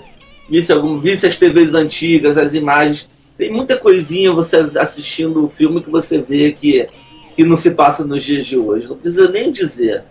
[0.49, 5.83] visse, algum, visse as TVs antigas, as imagens, tem muita coisinha você assistindo o filme
[5.83, 6.87] que você vê que,
[7.35, 8.87] que não se passa nos dias de hoje.
[8.87, 10.03] Não precisa nem dizer.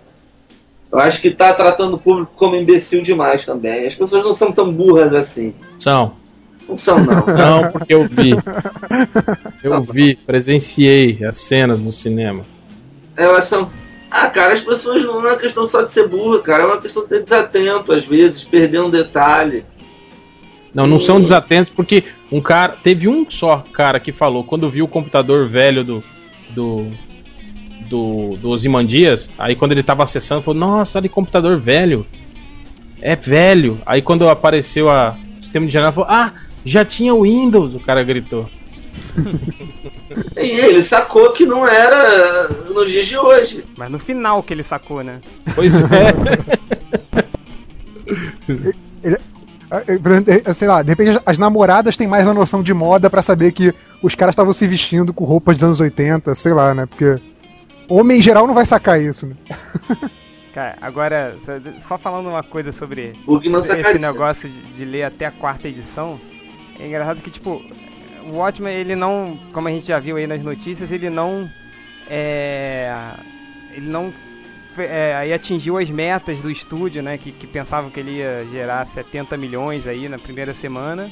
[0.92, 3.86] Eu acho que tá tratando o público como imbecil demais também.
[3.86, 5.54] As pessoas não são tão burras assim.
[5.78, 6.12] são.
[6.68, 7.26] Não são, não.
[7.36, 8.32] Não, porque eu vi.
[9.62, 12.44] Eu vi, presenciei as cenas no cinema.
[13.16, 13.70] Elas são.
[14.16, 16.62] Ah, cara, as pessoas não é uma questão só de ser burra, cara.
[16.62, 19.66] É uma questão de ser desatento, às vezes, perder um detalhe.
[20.72, 22.76] Não, não são desatentos porque um cara.
[22.80, 26.04] Teve um só cara que falou quando viu o computador velho do.
[26.50, 26.86] do.
[27.88, 32.06] do, do Ozymandias, aí quando ele tava acessando, falou, nossa, olha que computador velho.
[33.02, 33.80] É velho.
[33.84, 36.32] Aí quando apareceu a o sistema de janela, falou, ah,
[36.64, 38.48] já tinha o Windows, o cara gritou.
[40.36, 43.64] E ele sacou que não era nos dias de hoje.
[43.76, 45.20] Mas no final que ele sacou, né?
[45.54, 45.84] Pois é.
[49.02, 53.22] Exemplo, eh, Sei lá, de repente as namoradas têm mais a noção de moda pra
[53.22, 53.72] saber que
[54.02, 56.86] os caras estavam se vestindo com roupas dos anos 80, sei lá, né?
[56.86, 57.18] Porque
[57.88, 59.34] homem em geral não vai sacar isso, né?
[60.54, 61.36] Cara, agora,
[61.80, 63.14] só- falando uma coisa sobre
[63.80, 66.20] esse negócio de, de ler até a quarta edição,
[66.78, 67.60] é engraçado que, tipo,
[68.26, 71.50] o Watchmen, ele não, como a gente já viu aí nas notícias, ele não,
[72.08, 72.92] é,
[73.72, 74.12] ele não
[74.78, 78.84] é, aí atingiu as metas do estúdio, né, que, que pensavam que ele ia gerar
[78.86, 81.10] 70 milhões aí na primeira semana,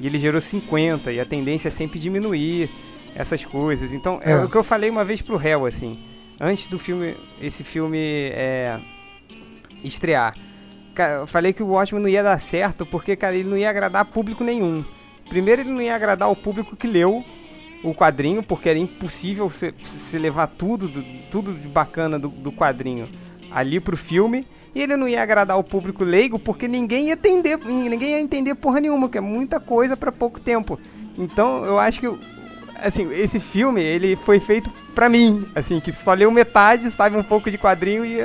[0.00, 2.70] e ele gerou 50, e a tendência é sempre diminuir
[3.14, 3.92] essas coisas.
[3.92, 4.36] Então, é, É.
[4.44, 5.98] o que eu falei uma vez pro réu, assim,
[6.40, 7.98] antes do filme, esse filme
[8.32, 8.78] é,
[9.82, 10.34] estrear.
[10.94, 13.70] Cara, eu falei que o Watchmen não ia dar certo porque, cara, ele não ia
[13.70, 14.84] agradar público nenhum.
[15.28, 17.24] Primeiro, ele não ia agradar o público que leu
[17.84, 19.72] o quadrinho, porque era impossível você
[20.18, 23.08] levar tudo, do- tudo de bacana do, do quadrinho
[23.50, 24.46] ali pro filme.
[24.74, 28.54] E ele não ia agradar o público leigo porque ninguém ia entender, ninguém ia entender
[28.54, 30.78] porra nenhuma, que é muita coisa pra pouco tempo.
[31.16, 32.10] Então, eu acho que
[32.80, 37.22] assim, esse filme, ele foi feito pra mim, assim, que só leu metade, sabe um
[37.24, 38.20] pouco de quadrinho e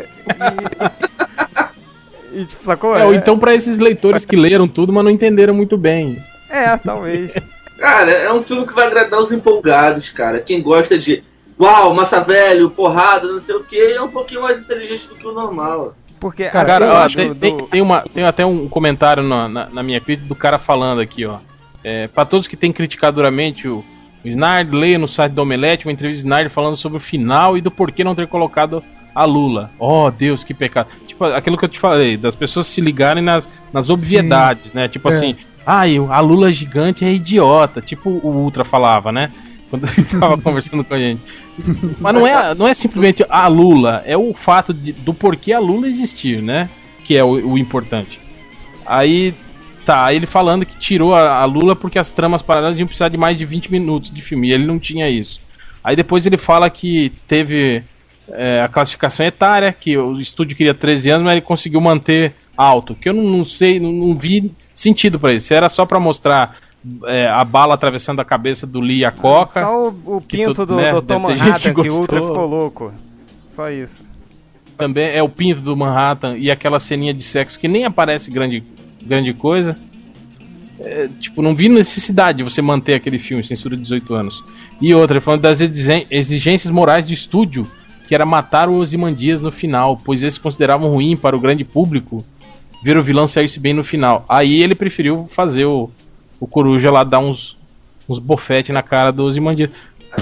[2.33, 2.95] e, e tipo, sacou?
[2.97, 6.21] É, ou então pra esses leitores que leram tudo, mas não entenderam muito bem.
[6.53, 7.33] É, talvez.
[7.77, 10.39] Cara, é um filme que vai agradar os empolgados, cara.
[10.39, 11.23] Quem gosta de
[11.59, 15.27] uau, massa velho, porrada, não sei o que, é um pouquinho mais inteligente do que
[15.27, 15.95] o normal.
[16.19, 19.49] Porque Cara, Cara, ó, do- tem, do- tem- tem uma, tem até um comentário na,
[19.49, 21.39] na, na minha crítica do cara falando aqui, ó.
[21.83, 23.83] É, para todos que têm criticado duramente o,
[24.23, 27.57] o Snard, leia no site do Omelete uma entrevista do Snard falando sobre o final
[27.57, 28.81] e do porquê não ter colocado
[29.13, 29.69] a Lula.
[29.77, 30.87] Oh, Deus, que pecado.
[31.05, 34.87] Tipo, aquilo que eu te falei, das pessoas se ligarem nas, nas obviedades, né?
[34.87, 35.15] Tipo É.
[35.15, 35.35] assim,
[35.65, 37.81] ai, a Lula gigante é idiota.
[37.81, 39.31] Tipo o Ultra falava, né?
[39.69, 41.21] Quando ele tava conversando com a gente.
[41.99, 45.59] Mas não é, não é simplesmente a Lula, é o fato de- do porquê a
[45.59, 46.69] Lula existir, né?
[47.03, 48.19] Que é o, o importante.
[48.85, 49.33] Aí
[49.85, 53.17] tá, ele falando que tirou a, a Lula porque as tramas paralelas iam precisar de
[53.17, 55.41] mais de 20 minutos de filme, e ele não tinha isso.
[55.83, 57.83] Aí depois ele fala que teve
[58.29, 62.95] é, a classificação etária, que o estúdio queria 13 anos, mas ele conseguiu manter alto.
[62.95, 65.47] Que eu não, não sei, não, não vi sentido pra isso.
[65.47, 66.55] Se era só pra mostrar
[67.05, 69.61] é, a bala atravessando a cabeça do Lee e a Coca.
[69.61, 72.45] Só o, o pinto tu- do né, ter gente Manhattan que que o Ultra ficou
[72.47, 72.93] louco.
[73.49, 74.03] Só isso.
[74.77, 78.63] também é o pinto do Manhattan e aquela ceninha de sexo que nem aparece grande,
[79.01, 79.77] grande coisa.
[80.79, 84.43] É, tipo, não vi necessidade de você manter aquele filme, censura de 18 anos.
[84.81, 87.69] E outra, falando das exigências morais de estúdio,
[88.07, 92.25] que era matar o Ozymandias no final, pois eles consideravam ruim para o grande público
[92.83, 94.25] ver o vilão sair-se bem no final.
[94.27, 95.89] Aí ele preferiu fazer o,
[96.39, 97.57] o Coruja lá dar uns,
[98.09, 99.23] uns bofetes na cara do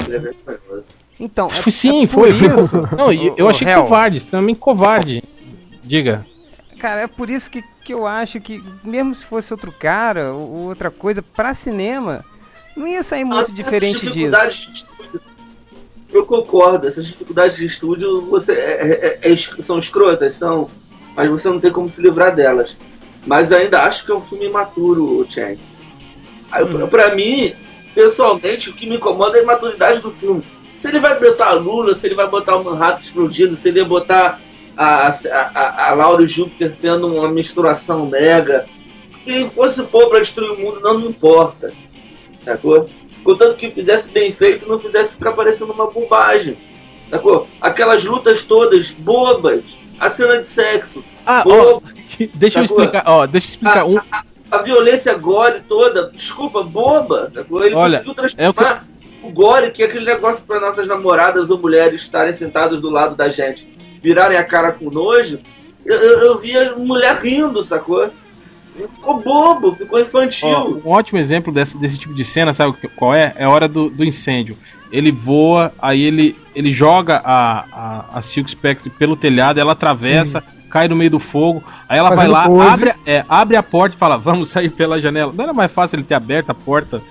[0.09, 0.84] é vergonhoso.
[1.20, 2.30] Então, é, Foi- Sim, é foi.
[2.32, 2.88] isso.
[2.97, 3.82] Não, o- eu o achei réu.
[3.84, 5.24] covarde, extremamente covarde.
[5.84, 6.26] Diga.
[6.80, 10.41] Cara, é por isso que, que eu acho que, mesmo se fosse outro cara ou,
[10.49, 12.24] ou outra coisa, pra cinema,
[12.76, 14.05] não ia sair muito Essas diferente disso.
[14.07, 15.22] dificuldades de estúdio,
[16.14, 20.70] Eu concordo, essas dificuldades de estúdio você, é- é- é- são escrotas, são,
[21.16, 22.78] mas você não tem como se livrar delas.
[23.26, 25.59] Mas ainda acho que é um filme imaturo, Chen.
[26.51, 26.88] Aí, Hum.
[26.88, 27.53] Pra mim,
[27.93, 30.43] pessoalmente, o que me incomoda é a imaturidade do filme.
[30.80, 33.82] Se ele vai botar a Lula, se ele vai botar o Manhattan explodindo, se ele
[33.82, 34.41] vai botar
[34.76, 38.66] a, a, a, a Laura e Júpiter tendo uma misturação mega.
[39.24, 41.72] Quem fosse pôr pra destruir o mundo não me importa.
[42.43, 42.89] Sacou?
[43.24, 46.57] Contanto que fizesse bem feito não fizesse ficar parecendo uma bobagem.
[47.12, 47.47] Sacou?
[47.59, 49.64] Aquelas lutas todas bobas.
[49.99, 51.03] A cena de sexo.
[51.26, 51.80] Ah, ó,
[52.34, 52.84] deixa eu Sacou?
[52.84, 53.99] explicar, ó, deixa eu explicar um,
[54.49, 57.32] A violência gore toda, desculpa, boba.
[57.36, 57.64] Sacou?
[57.64, 58.88] Ele Olha, conseguiu transformar
[59.22, 63.16] o gore, que é aquele negócio para nossas namoradas ou mulheres estarem sentadas do lado
[63.16, 63.68] da gente,
[64.01, 65.39] virarem a cara com nojo.
[65.86, 68.09] Eu, eu, eu via mulher rindo, sacou?
[68.76, 70.47] Ficou bobo, ficou infantil.
[70.49, 73.34] ó, um ótimo exemplo desse, desse tipo de cena, sabe qual é?
[73.38, 74.57] É a hora do, do incêndio.
[74.91, 80.43] Ele voa, aí ele, ele joga a, a, a Silk Spectre pelo telhado, ela atravessa,
[80.69, 82.69] cai no meio do fogo, aí ela Fazendo vai lá, pose.
[82.69, 85.34] abre, é, abre a porta e fala, vamos sair pela janela.
[85.34, 87.01] Não era mais fácil ele ter aberto a porta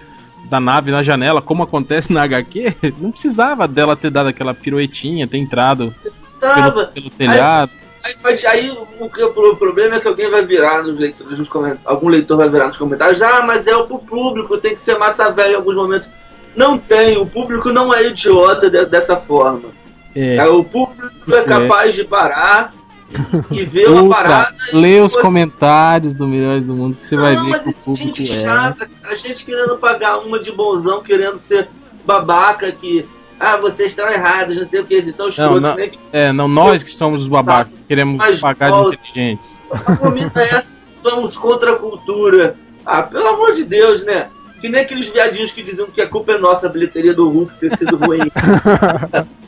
[0.49, 2.75] da nave na janela, como acontece na HQ?
[2.99, 5.95] Não precisava dela ter dado aquela piruetinha, ter entrado
[6.41, 7.71] pelo, pelo telhado.
[7.73, 7.90] Aí,
[8.23, 11.87] mas aí o, que- o problema é que alguém vai virar nos leitores, nos comentários,
[11.87, 14.99] algum leitor vai virar nos comentários, ah, mas é o pro público, tem que ser
[14.99, 16.09] massa velha em alguns momentos.
[16.57, 19.69] Não tem, o público não é idiota de- dessa forma.
[20.17, 20.37] É.
[20.37, 22.75] É, o público é capaz de parar
[23.51, 27.35] e ver uma parada lê os depois- comentários do Melhores do Mundo que você vai
[27.37, 28.43] Não, ver mas que o público gente é.
[28.43, 31.69] chata, cara, gente querendo pagar uma de bonzão, querendo ser
[32.05, 33.07] babaca, que
[33.41, 35.75] ah, vocês estão errados, não sei o que, vocês são escrotos, não.
[35.75, 35.91] né?
[36.13, 39.59] É, não, nós que somos os babacas, que queremos Mas pagar de inteligentes.
[39.73, 40.63] A comida é
[41.03, 42.55] somos contra a cultura.
[42.85, 44.29] Ah, pelo amor de Deus, né?
[44.61, 47.59] Que nem aqueles viadinhos que diziam que a culpa é nossa, a bilheteria do Hulk
[47.59, 48.21] ter sido ruim.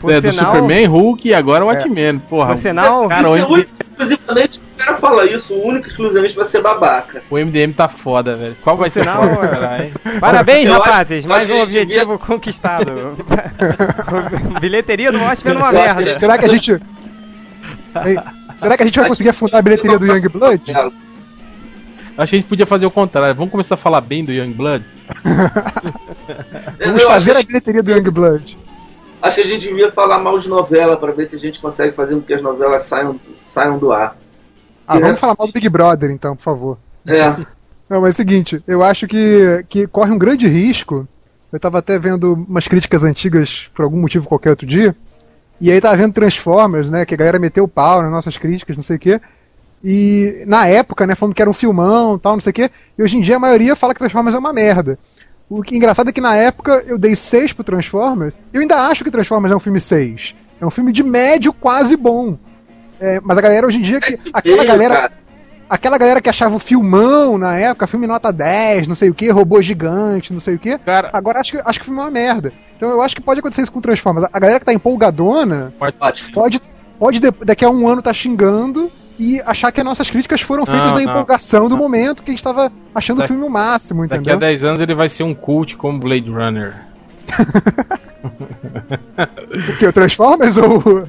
[0.00, 2.18] Por é, do sinal, Superman, Hulk e agora o Watchmen.
[2.20, 5.86] Porra, por sinal, cara, Isso o, é MD, único, exclusivamente, o cara fala isso, único
[5.88, 7.22] e exclusivamente pra ser babaca.
[7.28, 8.56] o MDM tá foda, velho.
[8.62, 9.92] Qual vai ser o sinal, é- caralho?
[10.20, 11.24] Parabéns, Eu acho- rapazes!
[11.24, 13.16] eu mais acho um objetivo conquistado.
[14.60, 16.18] Bilheteria do Watchmen numa Eu acho que merda.
[16.18, 16.72] Será que a gente.
[16.72, 18.16] Ei,
[18.56, 20.62] Será que a gente vai conseguir afundar a bilheteria do Youngblood?
[22.16, 23.34] Acho que a gente podia fazer o contrário.
[23.34, 24.84] Vamos começar a falar bem do Youngblood?
[26.84, 28.58] Vamos fazer acho, a bilheteria do Youngblood.
[29.22, 31.94] Acho que a gente devia falar mal de novela pra ver se a gente consegue
[31.94, 34.16] fazer com que as novelas saiam, saiam do ar.
[34.86, 36.78] Ah, vamos falar mal do Big Brother, então, por favor.
[37.06, 37.28] É.
[37.88, 41.08] Não, mas é o seguinte, eu acho que, que corre um grande risco.
[41.50, 44.94] Eu tava até vendo umas críticas antigas por algum motivo qualquer outro dia.
[45.60, 47.06] E aí tava vendo Transformers, né?
[47.06, 49.20] Que a galera meteu o pau nas nossas críticas, não sei o quê.
[49.82, 52.70] E na época, né, falando que era um filmão tal, não sei o quê.
[52.98, 54.98] E hoje em dia a maioria fala que Transformers é uma merda.
[55.48, 58.34] O que é engraçado é que na época eu dei 6 pro Transformers.
[58.52, 60.34] Eu ainda acho que Transformers é um filme 6.
[60.60, 62.36] É um filme de médio quase bom.
[63.00, 64.18] É, mas a galera hoje em dia que.
[64.32, 65.10] Aquela galera.
[65.70, 69.28] Aquela galera que achava o filmão na época, filme nota 10, não sei o que,
[69.30, 70.78] robô gigante, não sei o que.
[70.78, 72.52] Cara, Agora acho que, acho que o filme é uma merda.
[72.74, 74.26] Então eu acho que pode acontecer isso com Transformers.
[74.32, 75.74] A galera que tá empolgadona
[76.32, 76.62] pode,
[76.98, 80.64] pode de- daqui a um ano tá xingando e achar que as nossas críticas foram
[80.64, 81.26] feitas Não, na não.
[81.26, 84.18] momento do momento que a gente tava achando o Daqui- filme o máximo, daqui a
[84.18, 84.38] entendeu?
[84.38, 86.74] 10 anos ele vai ser um cult como Blade Runner.
[89.72, 89.86] O que?
[89.86, 91.08] O Transformers ou o-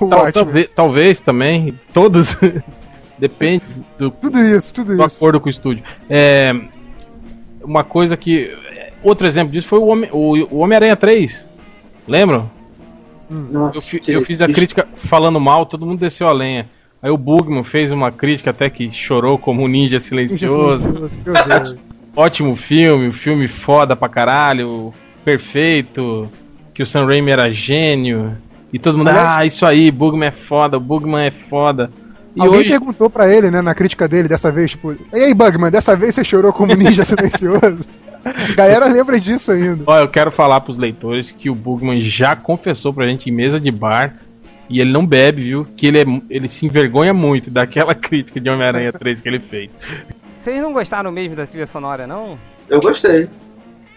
[0.00, 1.78] o Tal- talvez, talvez também.
[1.92, 2.36] Todos.
[3.18, 3.62] Depende
[3.98, 5.16] do, Tudo isso, tudo do isso.
[5.16, 5.84] acordo com o estúdio.
[6.10, 6.52] É,
[7.62, 8.56] uma coisa que.
[9.02, 11.48] Outro exemplo disso foi o Homem- o- o Homem-Aranha 3.
[12.08, 12.50] Lembram?
[13.30, 16.68] Nossa, Eu, fi- eu fiz a crítica falando mal, todo mundo desceu a lenha.
[17.02, 20.88] Aí o Bugman fez uma crítica até que chorou como um ninja silencioso.
[21.26, 21.76] Meu Deus.
[22.14, 24.92] Ótimo filme, o filme foda pra caralho,
[25.24, 26.30] perfeito,
[26.74, 28.36] que o Sam Raimi era gênio.
[28.72, 31.90] E todo mundo, Aliás- ah, isso aí, Bugman é foda, o Bugman é foda.
[32.36, 35.34] E Alguém hoje, perguntou pra ele, né, na crítica dele dessa vez, tipo, e aí,
[35.34, 37.88] Bugman, dessa vez você chorou como ninja silencioso?
[38.56, 39.82] Galera lembra disso ainda.
[39.86, 43.58] ó, eu quero falar pros leitores que o Bugman já confessou pra gente em mesa
[43.58, 44.16] de bar,
[44.68, 45.66] e ele não bebe, viu?
[45.76, 49.76] Que ele, é, ele se envergonha muito daquela crítica de Homem-Aranha 3 que ele fez.
[50.36, 52.38] Vocês não gostaram mesmo da trilha sonora, não?
[52.68, 53.28] Eu gostei.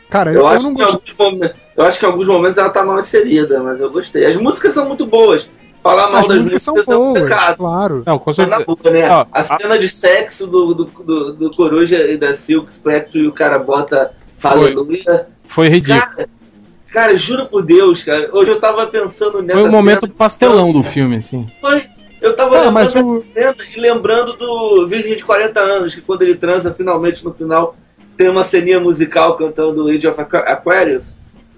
[0.09, 2.69] Cara, Eu, eu, acho não que alguns momentos, eu acho que em alguns momentos ela
[2.69, 4.25] tá mal inserida, mas eu gostei.
[4.25, 5.49] As músicas são muito boas.
[5.81, 7.57] Falar mal As das músicas são músicas é um pecado.
[7.57, 8.03] claro.
[8.05, 8.65] Não, com Mas na certeza.
[8.65, 9.09] boa, né?
[9.09, 13.19] Ó, a a- cena de sexo do, do, do, do Coruja e da Silk Spectre
[13.21, 14.11] e o cara bota.
[14.43, 15.27] Aleluia.
[15.47, 16.01] Foi ridículo.
[16.01, 16.29] Cara,
[16.91, 18.29] cara, juro por Deus, cara.
[18.33, 20.13] Hoje eu tava pensando nessa Foi o momento cena.
[20.17, 21.47] pastelão do filme, assim.
[21.61, 21.83] Foi.
[22.21, 26.01] Eu tava Cara, lembrando mas o- cena e lembrando do Virgem de 40 anos, que
[26.01, 27.75] quando ele transa, finalmente no final,
[28.17, 31.03] tem uma ceninha musical cantando Age of Aqu- Aquarius.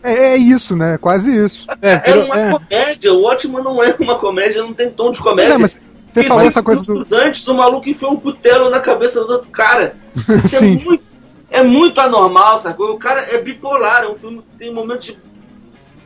[0.03, 0.97] É, é isso, né?
[0.97, 1.67] Quase isso.
[1.81, 2.51] É, É uma é.
[2.51, 5.53] comédia, o ótimo não é uma comédia, não tem tom de Pois comédia.
[5.53, 7.05] é, mas você E falou essa coisa do.
[7.15, 9.95] Antes, o maluco enfiou um cutelo na cabeça do outro cara.
[10.43, 10.81] Isso é Sim.
[10.83, 11.03] muito,
[11.49, 12.91] é muito anormal, sacou?
[12.91, 15.17] O cara é bipolar, é um filme que tem momentos de.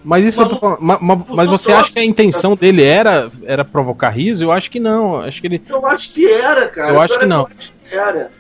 [0.04, 0.80] Mas isso que eu tô falando.
[0.82, 4.44] ma- ma- Mas, você acha que a intenção dele era, era provocar riso?
[4.44, 5.16] Eu acho que não.
[5.16, 6.90] Eu acho que ele, Eu acho que era, cara.
[6.90, 7.42] Eu acho que não.
[7.42, 8.32] Eu acho que era.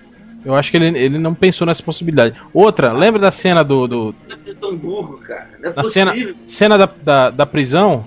[0.43, 2.35] eu acho que ele, ele não pensou nessa possibilidade.
[2.51, 3.87] Outra, lembra da cena do.
[3.87, 5.49] do Não deve ser tão burro, cara.
[5.61, 6.13] Não é Na cena,
[6.47, 8.05] cena da, da, da prisão?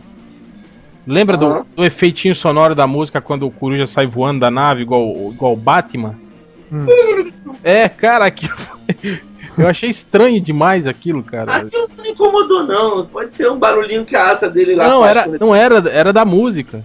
[1.06, 1.66] Lembra do, Aham.
[1.76, 5.56] do efeitinho sonoro da música quando o coruja sai voando da nave, igual, igual o
[5.56, 6.18] Batman?
[6.74, 6.86] Hum.
[7.62, 8.54] É, cara, aquilo
[9.56, 11.56] Eu achei estranho demais aquilo, cara.
[11.56, 13.06] Aquilo não me incomodou, não.
[13.06, 16.24] Pode ser um barulhinho que a asa dele lá Não, era, não era, era da
[16.24, 16.84] música.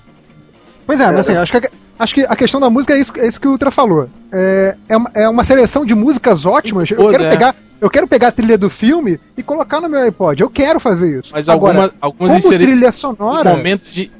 [0.85, 3.13] Pois é, mas assim, acho que, a, acho que a questão da música é isso,
[3.17, 4.09] é isso que o Ultra falou.
[4.31, 6.89] É, é, uma, é uma seleção de músicas ótimas.
[6.91, 7.29] Eu quero, é.
[7.29, 10.41] pegar, eu quero pegar a trilha do filme e colocar no meu iPod.
[10.41, 11.31] Eu quero fazer isso.
[11.31, 14.11] Mas Agora, alguma, algumas como trilha sonora, momentos de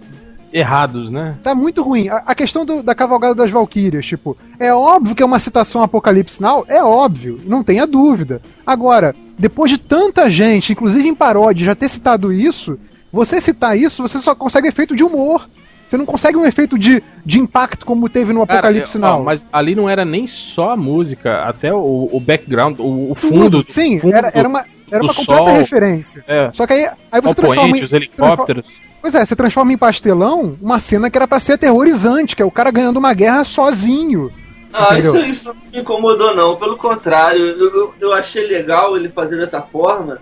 [0.51, 1.37] errados, né?
[1.43, 2.09] tá muito ruim.
[2.09, 5.81] A, a questão do- da cavalgada das Valkyrias, tipo, é óbvio que é uma citação
[5.83, 8.41] Apocalipse Now, é óbvio, não tenha dúvida.
[8.65, 12.77] Agora, depois de tanta gente, inclusive em paródia, já ter citado isso,
[13.11, 15.49] você citar isso, você só consegue efeito de humor.
[15.85, 19.23] Você não consegue um efeito de, de impacto como teve no Cara, Apocalipse ó, Now.
[19.23, 23.17] mas ali não era nem só a música, até o, o background, o, o Tudo,
[23.17, 23.65] fundo.
[23.67, 25.57] sim, fundo era, era uma, era uma completa sol.
[25.57, 26.23] referência.
[26.27, 28.65] É, Só que aí, aí você transforma poente, em, os helicópteros.
[29.01, 32.45] Pois é, você transforma em pastelão uma cena que era pra ser aterrorizante, que é
[32.45, 34.31] o cara ganhando uma guerra sozinho.
[34.73, 36.55] Ah, isso, isso não me incomodou, não.
[36.57, 40.21] Pelo contrário, eu, eu, achei legal ele fazer dessa forma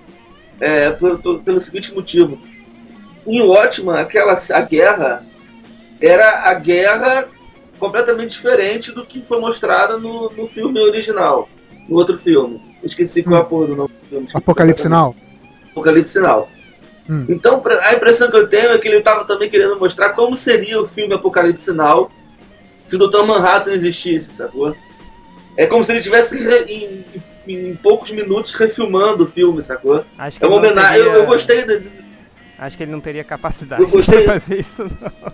[0.60, 2.40] é, por- por- pelo seguinte motivo.
[3.26, 5.26] Em Watchman, aquela, a guerra
[6.00, 7.28] era a guerra
[7.78, 11.50] completamente diferente do que foi mostrada no, no filme original,
[11.90, 12.62] no outro filme.
[12.82, 14.28] Eu esqueci qual é a porra do nome do filme.
[14.34, 14.88] Apocalipse.
[14.90, 15.16] Now.
[15.72, 16.48] Apocalipse Now.
[17.10, 17.26] Hum.
[17.30, 20.82] Então, a impressão que eu tenho é que ele estava também querendo mostrar como seria
[20.82, 22.12] o filme Apocalipse Now
[22.86, 23.24] se o Dr.
[23.26, 24.76] Manhattan existisse, sacou?
[25.58, 27.06] É como se ele tivesse re- em,
[27.48, 30.06] em poucos minutos refilmando o filme, sacou?
[30.18, 30.98] Acho que É uma homenagem.
[31.00, 31.64] Eu, teria- eu gostei.
[31.66, 32.08] de-
[32.60, 34.20] Acho que ele não teria capacidade Eu gostei.
[34.20, 35.34] de fazer isso, não.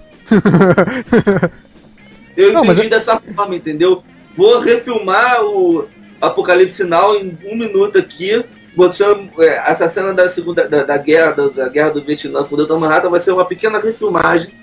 [2.36, 4.04] Eu Não, mas dessa forma, entendeu?
[4.36, 5.88] Vou refilmar o
[6.28, 8.44] Apocalipse Now em um minuto aqui,
[8.76, 12.56] botando é, essa cena da segunda da, da guerra da, da guerra do Vietnã com
[12.56, 12.76] o Dr.
[12.78, 14.54] Manhattan vai ser uma pequena refilmagem,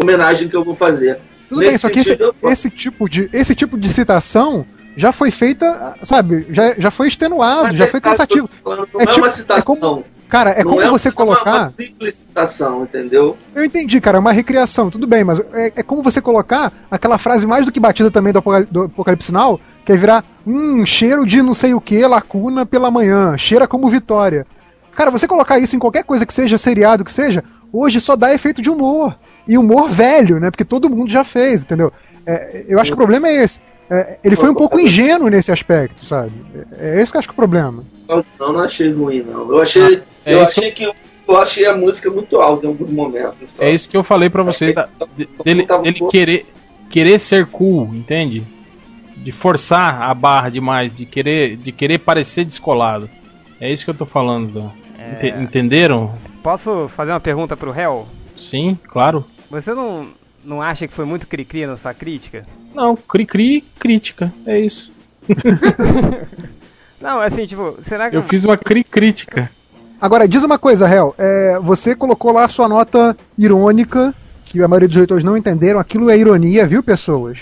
[0.00, 1.18] homenagem que eu vou fazer.
[1.48, 4.66] Tudo Nesse bem, só que esse, eu- esse tipo de, esse tipo de citação
[4.96, 8.48] já foi feita, sabe, já, já foi extenuado, Mas já é foi cansativo.
[8.62, 9.62] falando, Não É é, tipo- uma é citação.
[9.64, 11.60] como- Cara, é não como é você uma- colocar.
[11.62, 13.34] uma simples citação, entendeu?
[13.54, 17.16] Eu entendi, cara, é uma recriação, tudo bem, mas é, é como você colocar aquela
[17.16, 19.58] frase mais do que batida também do Apocalipse Now,
[19.88, 23.88] que é virar um cheiro de não sei o que, lacuna pela manhã, cheira como
[23.88, 24.46] vitória.
[24.94, 28.34] Cara, você colocar isso em qualquer coisa que seja seriado, que seja, hoje só dá
[28.34, 29.18] efeito de humor.
[29.46, 30.50] E humor velho, né?
[30.50, 31.90] Porque todo mundo já fez, entendeu?
[32.26, 33.60] É, eu acho que o problema é esse.
[33.88, 36.32] É, ele foi um pouco ingênuo nesse aspecto, sabe?
[36.78, 37.82] É, é esse que eu acho que é o problema.
[38.06, 39.48] Não, não achei ruim, não.
[39.50, 40.84] Eu achei, É eu isso- achei que
[41.26, 43.48] eu achei a música muito alta em alguns momentos.
[43.56, 43.64] só.
[43.64, 44.74] É isso que eu falei pra você,
[45.42, 46.46] dele, dele querer,
[46.90, 48.46] querer ser cool, entende?
[49.22, 53.10] De forçar a barra demais, de querer, de querer parecer descolado.
[53.60, 54.72] É isso que eu tô falando.
[54.98, 56.14] É, Entenderam?
[56.42, 58.06] Posso fazer uma pergunta pro réu?
[58.36, 59.24] Sim, claro.
[59.50, 60.08] Você não,
[60.44, 62.46] não acha que foi muito cri-cri na sua crítica?
[62.74, 64.32] Não, cri-cri, crítica.
[64.46, 64.92] É isso.
[67.00, 68.16] Não, assim, tipo, será que.
[68.16, 69.50] Eu fiz uma cri-crítica.
[70.00, 71.14] Agora, diz uma coisa, Hel.
[71.18, 74.14] É, você colocou lá a sua nota irônica,
[74.44, 75.78] que a maioria dos leitores não entenderam.
[75.78, 77.38] Aquilo é ironia, viu, pessoas?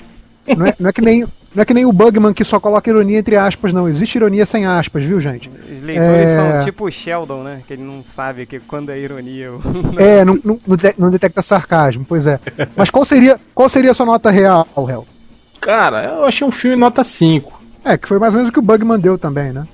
[0.47, 1.27] Não é, não é que nem.
[1.57, 3.89] Não é que nem o Bugman que só coloca ironia entre aspas, não.
[3.89, 5.49] Existe ironia sem aspas, viu, gente?
[5.73, 6.37] Os leitores É.
[6.59, 7.63] são tipo o Sheldon, né?
[7.67, 9.53] Que ele não sabe que quando é ironia.
[9.53, 9.61] ou-
[9.99, 12.39] É, não, não, não de- não detecta sarcasmo, pois é.
[12.77, 15.07] Mas qual seria, qual seria a sua nota real, Hel?
[15.59, 17.59] Cara, eu achei um filme nota 5.
[17.83, 19.67] É, que foi mais ou menos o que o Bugman deu também, né?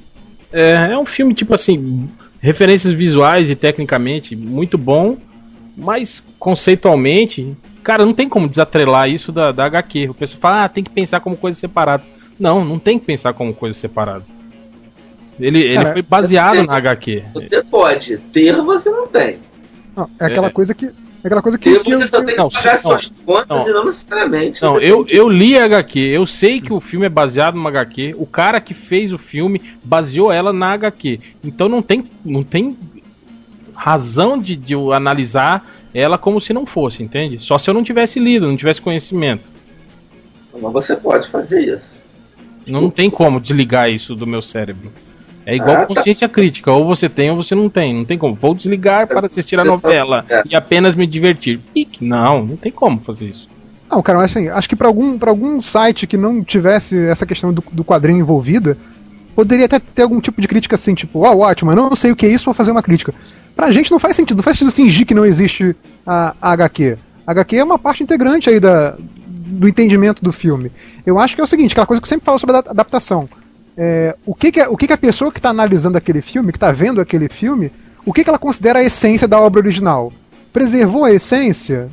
[0.52, 2.08] É, é um filme, tipo assim,
[2.40, 5.16] referências visuais e tecnicamente muito bom,
[5.76, 10.08] mas conceitualmente, cara, não tem como desatrelar isso da, da HQ.
[10.10, 12.08] O pessoal fala, ah, tem que pensar como coisas separadas.
[12.38, 14.34] Não, não tem que pensar como coisas separadas.
[15.40, 17.24] Ele, ele Cara, foi baseado na HQ.
[17.34, 19.40] Você pode, ter você não tem.
[19.96, 20.50] Não, é aquela É.
[20.50, 20.86] coisa que.
[20.86, 21.70] É aquela coisa que.
[21.72, 23.68] Ter que eu- você só tem que não, pagar não, suas contas não.
[23.68, 24.62] e não necessariamente.
[24.62, 27.54] Não, eu, tem que- eu li a HQ, eu sei que o filme é baseado
[27.54, 31.20] numa HQ, o cara que fez o filme baseou ela na HQ.
[31.44, 32.76] Então não tem, não tem
[33.74, 37.42] razão de, de analisar ela como se não fosse, entende?
[37.42, 39.52] Só se eu não tivesse lido, não tivesse conhecimento.
[40.60, 41.94] Mas você pode fazer isso.
[42.66, 44.92] Não tem como desligar isso do meu cérebro.
[45.44, 45.86] É igual Ah, tá.
[45.86, 47.92] consciência crítica, ou você tem ou você não tem.
[47.94, 48.34] Não tem como.
[48.34, 50.42] Vou desligar para assistir a novela é.
[50.48, 51.58] e apenas me divertir.
[51.74, 53.48] Pique, não, não tem como fazer isso.
[53.90, 57.26] Não, cara, mas assim, acho que pra algum, pra algum site que não tivesse essa
[57.26, 58.78] questão do, do quadrinho envolvida,
[59.34, 62.16] poderia até ter algum tipo de crítica assim, tipo, ó, ótimo, eu não sei o
[62.16, 63.14] que é isso, vou fazer uma crítica.
[63.56, 65.74] Pra gente não faz sentido, não faz sentido fingir que não existe
[66.06, 66.96] a, a HQ.
[67.26, 70.70] A HQ é uma parte integrante aí da, do entendimento do filme.
[71.06, 72.70] Eu acho que é o seguinte, aquela coisa que eu sempre falo sobre a adap-
[72.70, 73.28] adaptação.
[73.76, 76.52] É, o que, que, é- o que, que a pessoa que está analisando aquele filme,
[76.52, 77.72] que está vendo aquele filme,
[78.04, 80.12] o que, que ela considera a essência da obra original?
[80.52, 81.88] Preservou a essência?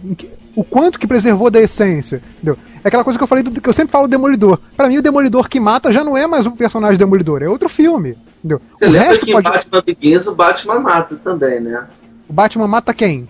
[0.55, 2.21] O quanto que preservou da essência?
[2.35, 2.57] Entendeu?
[2.83, 4.57] É aquela coisa que eu falei do que eu sempre falo do Demolidor.
[4.77, 7.67] Pra mim, o Demolidor que mata já não é mais um personagem Demolidor, é outro
[7.69, 8.17] filme.
[8.39, 8.61] Entendeu?
[8.77, 9.49] Você o lembra resto que em pode.
[9.49, 11.87] Batman Begins o Batman mata também, né?
[12.29, 13.27] O Batman mata quem?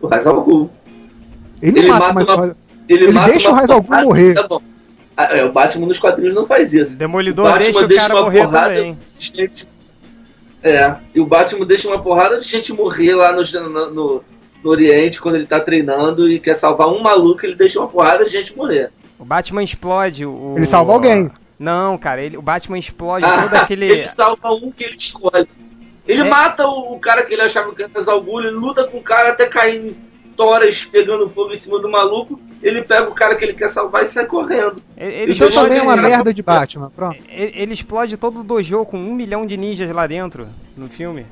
[0.00, 0.70] O al Ghul.
[1.60, 2.26] Ele Ele mata, mata mas.
[2.28, 2.56] uma-
[2.88, 4.34] Ele, Ele mata deixa o al Ghul morrer.
[4.34, 4.62] Tá bom.
[5.16, 6.96] Ah, é, o Batman nos quadrinhos não faz isso.
[6.96, 8.98] Demolidor O Batman deixa o deixa cara uma morrer porrada também.
[9.18, 9.68] de gente-
[10.62, 14.24] É, e o Batman deixa uma porrada de gente morrer lá no, no,
[14.62, 18.24] no- Oriente quando ele tá treinando e quer salvar um maluco, ele deixa uma porrada
[18.24, 18.90] de gente morrer.
[19.18, 20.54] O Batman explode o.
[20.56, 21.30] Ele salva alguém.
[21.58, 23.86] Não, cara, ele, o Batman explode Ah, todo aquele.
[23.90, 25.48] Ele salva um que ele escolhe.
[26.06, 26.24] Ele É.
[26.24, 29.30] mata o, o cara que ele achava que era Salgulho, ele luta com o cara
[29.30, 29.96] até cair em
[30.36, 32.40] toras pegando fogo em cima do maluco.
[32.62, 34.76] Ele pega o cara que ele quer salvar e sai correndo.
[34.96, 36.90] Ele, ele Então também é uma merda de Batman.
[36.94, 37.18] Pronto.
[37.28, 41.26] ele- ele explode todo o dojo com um milhão de ninjas lá dentro no filme.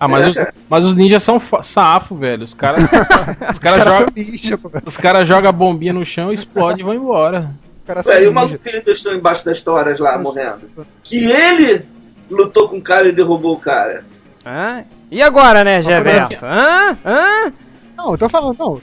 [0.00, 0.54] Ah, mas, É, os, cara.
[0.68, 2.44] mas os ninjas são safo, velho.
[2.44, 6.32] Os caras os caras Os caras jogam ninja, os cara joga a bombinha no chão,
[6.32, 7.50] explode e vão embora.
[7.86, 10.60] Caras Ué, e o maluco que ele deixou embaixo das toras lá, morrendo?
[11.02, 11.86] Que ele
[12.30, 14.04] lutou com o cara e derrubou o cara.
[14.44, 14.84] Hã?
[15.10, 16.44] E agora, né, Geverso?
[16.44, 16.98] Hã?
[17.04, 17.52] Hã?
[17.96, 18.80] Não, eu tô falando, não.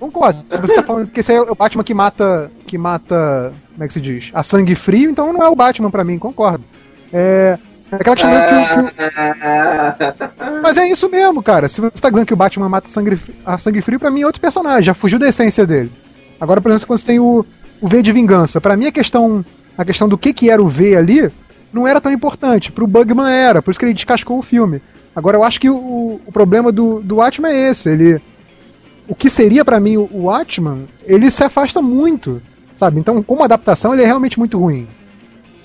[0.00, 0.44] Concordo.
[0.48, 2.50] Se você tá falando que esse é o Batman que mata.
[2.66, 3.52] que mata.
[3.72, 4.30] Como é que se diz?
[4.34, 6.64] A sangue frio, então não é o Batman pra mim, concordo.
[7.12, 7.58] É.
[8.00, 8.26] Aquela que, que-
[10.38, 11.68] Ah, Mas é isso mesmo, cara.
[11.68, 14.26] Se você tá dizendo que o Batman mata sangue, a sangue frio, pra mim é
[14.26, 15.90] outro personagem, já fugiu da essência dele.
[16.40, 17.44] Agora, por exemplo, quando você tem o,
[17.80, 19.44] o V de vingança, pra mim a questão,
[19.76, 21.30] a questão do que, que era o V ali
[21.72, 22.70] não era tão importante.
[22.72, 24.80] Pro Bugman era, por isso que ele descascou o filme.
[25.14, 27.88] Agora eu acho que o, o problema do, do Watchmen é esse.
[27.88, 28.20] Ele,
[29.08, 32.42] o que seria pra mim o, o Watchmen, ele se afasta muito,
[32.74, 33.00] sabe?
[33.00, 34.86] Então, como adaptação, ele é realmente muito ruim.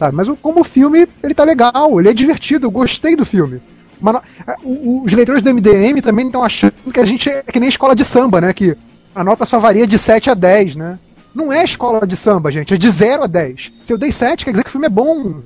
[0.02, 0.16] Sabe?
[0.18, 3.62] Mas o- como filme, ele tá legal, ele é divertido, eu gostei do filme.
[4.00, 4.20] Mas
[4.64, 7.96] o- os leitores do MDM também estão achando que a gente é que nem escola
[7.96, 8.52] de samba, né?
[8.52, 8.76] Que
[9.14, 10.98] a nota só varia de 7 a 10, né?
[11.36, 13.72] Não é escola de samba, gente, é de 0 a 10.
[13.84, 15.42] Se eu dei 7, quer dizer que o filme é bom.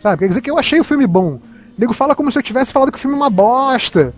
[0.00, 0.20] Sabe?
[0.20, 1.38] Quer dizer que eu achei o filme bom.
[1.76, 4.14] nego fala como se eu tivesse falado que o filme é uma bosta.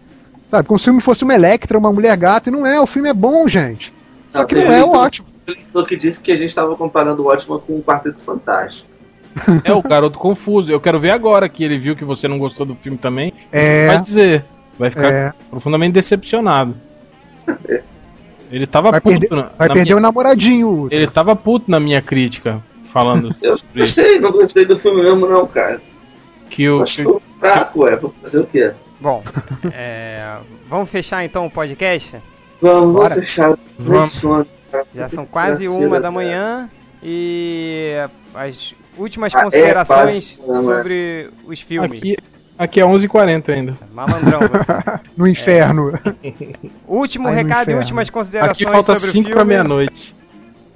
[0.48, 0.68] Sabe?
[0.68, 2.80] Como se o filme fosse uma Electra, uma mulher gata, e não é.
[2.80, 3.92] O filme é bom, gente.
[4.30, 5.26] Só que não é o ótimo.
[5.44, 8.91] leitor que disse que a gente estava comparando o Watchmen com o Quarteto Fantástico.
[9.64, 10.70] É o garoto confuso.
[10.72, 13.32] Eu quero ver agora que ele viu que você não gostou do filme também.
[13.50, 13.86] É.
[13.88, 14.44] Vai dizer.
[14.78, 16.74] Vai ficar É, profundamente decepcionado.
[18.50, 19.18] Ele tava vai puto.
[19.18, 20.88] perder, na- vai na perder minha- o namoradinho.
[20.90, 23.96] Ele tava puto na minha crítica, falando Eu sobre isso.
[23.96, 25.80] gostei, não gostei do filme mesmo, não, cara.
[26.50, 27.02] Que o, que
[27.40, 28.72] fraco, é, pra fazer o quê?
[29.00, 29.22] Bom,
[29.72, 30.36] é,
[30.68, 32.16] vamos fechar então o podcast?
[32.60, 33.08] Vamos, Bora.
[33.14, 33.58] vamos fechar.
[33.78, 34.20] Vamos.
[34.94, 36.68] Já são quase uma da manhã
[37.02, 37.94] e
[38.34, 40.62] as últimas Ah, é, considerações quase, não é?
[40.76, 41.98] sobre os filmes.
[42.00, 42.16] aqui,
[42.58, 43.78] aqui é 11h40 ainda.
[43.92, 45.00] Malandrão, você.
[45.16, 45.92] No inferno.
[46.86, 47.80] Último Aí no recado e inferno.
[47.80, 49.34] últimas considerações Aqui falta sobre o 5 filme.
[49.34, 50.16] pra meia-noite.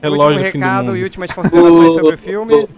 [0.02, 0.96] Relógio Último fim do recado mundo.
[0.96, 2.68] e últimas considerações sobre o filme.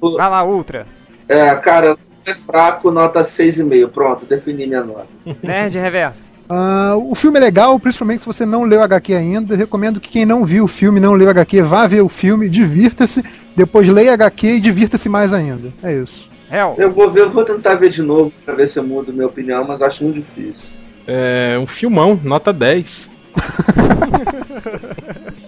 [0.00, 0.86] Vai lá, Ultra.
[1.28, 1.96] É, cara,
[2.26, 3.88] é fraco, nota 6,5.
[3.88, 5.06] Pronto, defini minha nota.
[5.42, 6.24] Nerd Reverso.
[6.48, 9.56] Ah, o filme é legal, principalmente se você não leu HQ ainda.
[9.56, 13.24] Recomendo que quem não viu o filme, não leu HQ, vá ver o filme, divirta-se,
[13.56, 15.72] depois leia HQ e divirta-se mais ainda.
[15.82, 16.28] É isso.
[16.50, 16.74] Hell.
[16.78, 19.26] Eu vou ver, eu vou tentar ver de novo pra ver se eu mudo minha
[19.26, 20.68] opinião, mas acho muito difícil.
[21.06, 23.10] É um filmão, nota 10.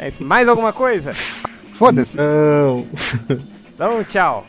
[0.00, 0.24] É isso.
[0.24, 1.10] Mais alguma coisa?
[1.72, 2.16] Foda-se.
[2.16, 2.86] Não.
[3.74, 4.46] Então, tchau.